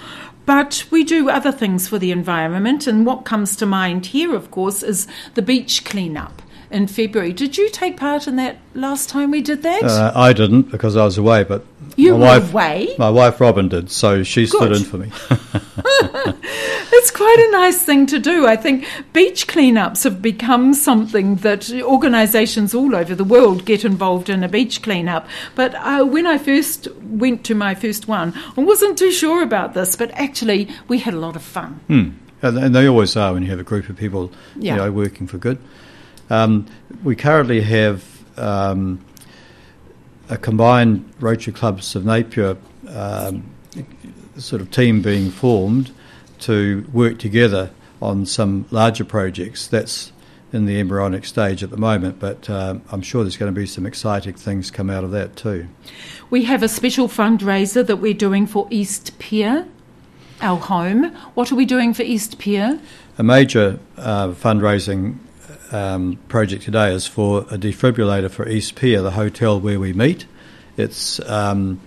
But 0.46 0.84
we 0.90 1.02
do 1.02 1.28
other 1.30 1.52
things 1.52 1.88
for 1.88 1.98
the 1.98 2.12
environment, 2.12 2.86
and 2.86 3.04
what 3.04 3.24
comes 3.24 3.56
to 3.56 3.66
mind 3.66 4.06
here, 4.06 4.36
of 4.36 4.52
course, 4.52 4.84
is 4.84 5.08
the 5.34 5.42
beach 5.42 5.84
cleanup 5.84 6.42
in 6.72 6.86
February. 6.86 7.32
Did 7.32 7.56
you 7.58 7.68
take 7.70 7.96
part 7.96 8.26
in 8.26 8.36
that 8.36 8.56
last 8.74 9.08
time 9.08 9.30
we 9.30 9.40
did 9.42 9.62
that? 9.62 9.82
Uh, 9.84 10.12
I 10.14 10.32
didn't 10.32 10.70
because 10.70 10.96
I 10.96 11.04
was 11.04 11.18
away, 11.18 11.44
but 11.44 11.64
You 11.96 12.12
my 12.12 12.18
were 12.18 12.40
wife, 12.40 12.52
away? 12.52 12.94
My 12.98 13.10
wife 13.10 13.40
Robin 13.40 13.68
did, 13.68 13.90
so 13.90 14.22
she 14.22 14.46
stood 14.46 14.72
in 14.72 14.84
for 14.84 14.98
me. 14.98 15.10
It's 16.94 17.10
quite 17.10 17.38
a 17.48 17.50
nice 17.52 17.82
thing 17.82 18.06
to 18.06 18.18
do. 18.18 18.46
I 18.46 18.54
think 18.54 18.86
beach 19.12 19.48
cleanups 19.48 20.04
have 20.04 20.20
become 20.22 20.72
something 20.74 21.36
that 21.36 21.68
organisations 21.82 22.74
all 22.74 22.94
over 22.94 23.14
the 23.14 23.24
world 23.24 23.64
get 23.64 23.84
involved 23.84 24.28
in 24.28 24.44
a 24.44 24.48
beach 24.48 24.82
cleanup. 24.82 25.26
But 25.56 25.74
uh, 25.76 26.04
when 26.04 26.26
I 26.26 26.38
first 26.38 26.86
went 27.00 27.44
to 27.46 27.54
my 27.54 27.74
first 27.74 28.06
one, 28.08 28.34
I 28.56 28.60
wasn't 28.60 28.98
too 28.98 29.10
sure 29.10 29.42
about 29.42 29.74
this, 29.74 29.96
but 29.96 30.10
actually 30.12 30.68
we 30.86 30.98
had 30.98 31.14
a 31.14 31.18
lot 31.18 31.34
of 31.34 31.42
fun. 31.42 31.80
Hmm. 31.88 32.10
And, 32.42 32.58
and 32.58 32.74
they 32.74 32.86
always 32.86 33.16
are 33.16 33.32
when 33.32 33.42
you 33.42 33.50
have 33.50 33.60
a 33.60 33.64
group 33.64 33.88
of 33.88 33.96
people, 33.96 34.30
Yeah. 34.56 34.74
you 34.74 34.80
know, 34.82 34.92
working 34.92 35.26
for 35.26 35.38
good. 35.38 35.58
Um, 36.32 36.66
we 37.04 37.14
currently 37.14 37.60
have 37.60 38.02
um, 38.38 39.04
a 40.30 40.38
combined 40.38 41.12
Rotary 41.20 41.52
Clubs 41.52 41.94
of 41.94 42.06
Napier 42.06 42.56
um, 42.88 43.50
sort 44.38 44.62
of 44.62 44.70
team 44.70 45.02
being 45.02 45.30
formed 45.30 45.92
to 46.40 46.88
work 46.90 47.18
together 47.18 47.70
on 48.00 48.24
some 48.24 48.64
larger 48.70 49.04
projects. 49.04 49.66
That's 49.66 50.10
in 50.54 50.64
the 50.64 50.80
embryonic 50.80 51.26
stage 51.26 51.62
at 51.62 51.68
the 51.68 51.76
moment, 51.76 52.18
but 52.18 52.48
um, 52.48 52.80
I'm 52.90 53.02
sure 53.02 53.24
there's 53.24 53.36
going 53.36 53.54
to 53.54 53.60
be 53.60 53.66
some 53.66 53.84
exciting 53.84 54.32
things 54.32 54.70
come 54.70 54.88
out 54.88 55.04
of 55.04 55.10
that 55.10 55.36
too. 55.36 55.68
We 56.30 56.44
have 56.44 56.62
a 56.62 56.68
special 56.68 57.08
fundraiser 57.08 57.86
that 57.86 57.96
we're 57.96 58.14
doing 58.14 58.46
for 58.46 58.66
East 58.70 59.18
Pier, 59.18 59.68
our 60.40 60.56
home. 60.56 61.14
What 61.34 61.52
are 61.52 61.56
we 61.56 61.66
doing 61.66 61.92
for 61.92 62.04
East 62.04 62.38
Pier? 62.38 62.80
A 63.18 63.22
major 63.22 63.78
uh, 63.98 64.28
fundraising 64.28 65.18
um, 65.72 66.18
project 66.28 66.64
today 66.64 66.92
is 66.92 67.06
for 67.06 67.40
a 67.42 67.58
defibrillator 67.58 68.30
for 68.30 68.48
East 68.48 68.74
Pier, 68.74 69.02
the 69.02 69.12
hotel 69.12 69.58
where 69.58 69.80
we 69.80 69.92
meet. 69.92 70.26
It's 70.76 71.20
um, 71.28 71.80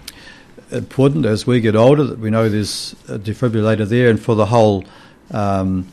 important 0.72 1.26
as 1.26 1.46
we 1.48 1.62
get 1.62 1.76
older 1.76 2.04
that 2.04 2.20
we 2.20 2.30
know 2.30 2.50
there's 2.50 2.94
a 3.08 3.20
defibrillator 3.20 3.88
there, 3.88 4.10
and 4.10 4.20
for 4.20 4.36
the 4.36 4.48
whole 4.48 4.84
um, 5.32 5.88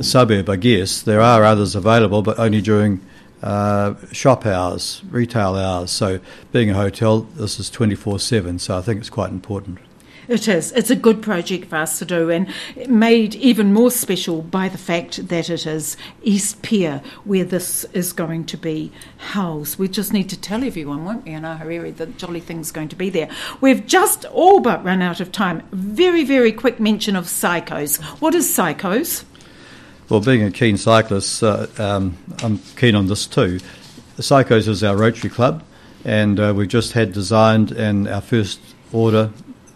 suburb, 0.00 0.48
I 0.48 0.56
guess 0.56 1.02
there 1.02 1.20
are 1.20 1.44
others 1.44 1.74
available, 1.74 2.22
but 2.22 2.38
only 2.38 2.60
during 2.60 3.00
uh, 3.42 3.94
shop 4.12 4.44
hours, 4.44 5.02
retail 5.10 5.54
hours. 5.54 5.90
So, 5.90 6.20
being 6.52 6.70
a 6.70 6.74
hotel, 6.74 7.20
this 7.20 7.58
is 7.58 7.70
24 7.70 8.18
7, 8.18 8.58
so 8.58 8.76
I 8.76 8.82
think 8.82 9.00
it's 9.00 9.10
quite 9.10 9.30
important. 9.30 9.78
It 10.30 10.46
is. 10.46 10.70
It's 10.70 10.90
a 10.90 10.96
good 10.96 11.22
project 11.22 11.70
for 11.70 11.74
us 11.74 11.98
to 11.98 12.04
do, 12.04 12.30
and 12.30 12.46
made 12.86 13.34
even 13.34 13.72
more 13.72 13.90
special 13.90 14.42
by 14.42 14.68
the 14.68 14.78
fact 14.78 15.26
that 15.26 15.50
it 15.50 15.66
is 15.66 15.96
East 16.22 16.62
Pier 16.62 17.02
where 17.24 17.42
this 17.42 17.82
is 17.92 18.12
going 18.12 18.44
to 18.44 18.56
be 18.56 18.92
housed. 19.18 19.76
We 19.76 19.88
just 19.88 20.12
need 20.12 20.30
to 20.30 20.40
tell 20.40 20.62
everyone, 20.62 21.04
won't 21.04 21.24
we, 21.24 21.32
in 21.32 21.42
Ahuriri, 21.42 21.96
that 21.96 22.16
jolly 22.16 22.38
thing's 22.38 22.70
going 22.70 22.90
to 22.90 22.96
be 22.96 23.10
there. 23.10 23.28
We've 23.60 23.84
just 23.84 24.24
all 24.26 24.60
but 24.60 24.84
run 24.84 25.02
out 25.02 25.18
of 25.18 25.32
time. 25.32 25.66
Very, 25.72 26.22
very 26.22 26.52
quick 26.52 26.78
mention 26.78 27.16
of 27.16 27.24
psychos. 27.24 28.00
What 28.20 28.36
is 28.36 28.46
psychos? 28.46 29.24
Well, 30.08 30.20
being 30.20 30.44
a 30.44 30.52
keen 30.52 30.76
cyclist, 30.76 31.42
uh, 31.42 31.66
um, 31.76 32.16
I'm 32.40 32.58
keen 32.76 32.94
on 32.94 33.08
this 33.08 33.26
too. 33.26 33.58
The 34.14 34.22
Psychos 34.22 34.68
is 34.68 34.84
our 34.84 34.96
Rotary 34.96 35.30
Club, 35.30 35.64
and 36.04 36.38
uh, 36.38 36.54
we've 36.56 36.68
just 36.68 36.92
had 36.92 37.12
designed 37.12 37.72
and 37.72 38.06
our 38.06 38.20
first 38.20 38.60
order 38.92 39.32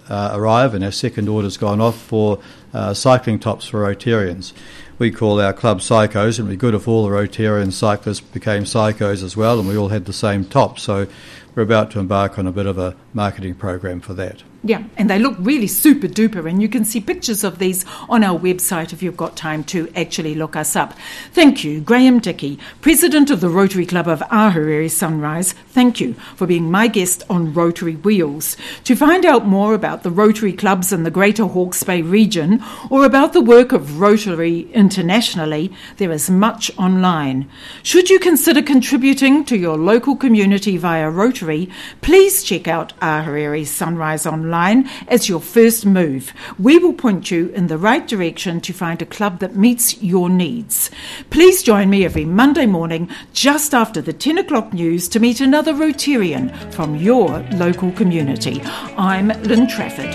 uh, 0.08 0.30
arrive, 0.32 0.74
and 0.74 0.84
our 0.84 0.90
second 0.90 1.28
order's 1.28 1.56
gone 1.56 1.80
off 1.80 2.00
for 2.00 2.40
uh, 2.72 2.94
cycling 2.94 3.38
tops 3.38 3.66
for 3.66 3.80
Rotarians. 3.82 4.52
We 4.98 5.10
call 5.10 5.40
our 5.40 5.52
club 5.52 5.80
Psychos, 5.80 6.38
and 6.38 6.46
it'd 6.46 6.50
be 6.50 6.56
good 6.56 6.74
if 6.74 6.86
all 6.86 7.04
the 7.04 7.10
Rotarian 7.10 7.72
cyclists 7.72 8.20
became 8.20 8.64
Psychos 8.64 9.22
as 9.22 9.36
well, 9.36 9.58
and 9.58 9.68
we 9.68 9.76
all 9.76 9.88
had 9.88 10.04
the 10.04 10.12
same 10.12 10.44
top. 10.44 10.78
So 10.78 11.06
we're 11.54 11.62
about 11.62 11.90
to 11.92 12.00
embark 12.00 12.38
on 12.38 12.46
a 12.46 12.52
bit 12.52 12.66
of 12.66 12.78
a 12.78 12.96
marketing 13.14 13.54
program 13.54 14.00
for 14.00 14.12
that. 14.14 14.42
Yeah, 14.66 14.84
and 14.96 15.10
they 15.10 15.18
look 15.18 15.36
really 15.38 15.66
super 15.66 16.08
duper, 16.08 16.48
and 16.48 16.62
you 16.62 16.70
can 16.70 16.86
see 16.86 16.98
pictures 16.98 17.44
of 17.44 17.58
these 17.58 17.84
on 18.08 18.24
our 18.24 18.38
website 18.38 18.94
if 18.94 19.02
you've 19.02 19.14
got 19.14 19.36
time 19.36 19.62
to 19.64 19.92
actually 19.94 20.34
look 20.34 20.56
us 20.56 20.74
up. 20.74 20.94
Thank 21.32 21.64
you, 21.64 21.82
Graeme 21.82 22.18
Dickey, 22.18 22.58
President 22.80 23.28
of 23.28 23.42
the 23.42 23.50
Rotary 23.50 23.84
Club 23.84 24.08
of 24.08 24.20
Ahuriri 24.20 24.90
Sunrise. 24.90 25.52
Thank 25.52 26.00
you 26.00 26.14
for 26.34 26.46
being 26.46 26.70
my 26.70 26.86
guest 26.86 27.24
on 27.28 27.52
Rotary 27.52 27.96
Wheels. 27.96 28.56
To 28.84 28.96
find 28.96 29.26
out 29.26 29.44
more 29.44 29.74
about 29.74 30.02
the 30.02 30.10
Rotary 30.10 30.54
clubs 30.54 30.94
in 30.94 31.02
the 31.02 31.10
Greater 31.10 31.44
Hawke's 31.44 31.82
Bay 31.82 32.00
region 32.00 32.64
or 32.88 33.04
about 33.04 33.34
the 33.34 33.42
work 33.42 33.72
of 33.72 34.00
Rotary 34.00 34.72
internationally, 34.72 35.74
there 35.98 36.10
is 36.10 36.30
much 36.30 36.70
online. 36.78 37.50
Should 37.82 38.08
you 38.08 38.18
consider 38.18 38.62
contributing 38.62 39.44
to 39.44 39.58
your 39.58 39.76
local 39.76 40.16
community 40.16 40.78
via 40.78 41.10
Rotary, 41.10 41.68
please 42.00 42.42
check 42.42 42.66
out 42.66 42.94
Ahuriri 43.04 43.66
Sunrise 43.66 44.24
online 44.24 44.88
as 45.08 45.28
your 45.28 45.40
first 45.40 45.84
move. 45.84 46.32
We 46.58 46.78
will 46.78 46.94
point 46.94 47.30
you 47.30 47.48
in 47.50 47.66
the 47.66 47.76
right 47.76 48.08
direction 48.08 48.62
to 48.62 48.72
find 48.72 49.02
a 49.02 49.06
club 49.06 49.40
that 49.40 49.54
meets 49.54 50.02
your 50.02 50.30
needs. 50.30 50.90
Please 51.28 51.62
join 51.62 51.90
me 51.90 52.06
every 52.06 52.24
Monday 52.24 52.64
morning 52.64 53.10
just 53.34 53.74
after 53.74 54.00
the 54.00 54.14
10 54.14 54.38
o'clock 54.38 54.72
news 54.72 55.06
to 55.08 55.20
meet 55.20 55.42
another 55.42 55.74
Rotarian 55.74 56.72
from 56.72 56.96
your 56.96 57.40
local 57.52 57.92
community. 57.92 58.62
I'm 58.96 59.28
Lynne 59.42 59.68
Trafford. 59.68 60.12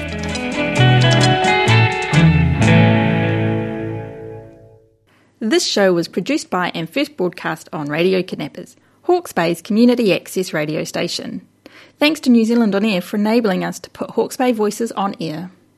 This 5.39 5.65
show 5.65 5.93
was 5.93 6.07
produced 6.07 6.49
by 6.49 6.71
and 6.73 6.89
first 6.89 7.15
broadcast 7.15 7.69
on 7.71 7.87
Radio 7.87 8.23
Kidnappers. 8.23 8.75
Hawke's 9.03 9.31
Bay's 9.31 9.61
community 9.61 10.13
access 10.13 10.53
radio 10.53 10.83
station. 10.83 11.47
Thanks 11.99 12.21
to 12.21 12.29
New 12.29 12.45
Zealand 12.45 12.75
On 12.75 12.85
Air 12.85 13.01
for 13.01 13.17
enabling 13.17 13.65
us 13.65 13.77
to 13.81 13.89
put 13.89 14.11
Hawke's 14.11 14.37
Bay 14.37 14.53
voices 14.53 14.93
on 14.93 15.15
air. 15.19 15.51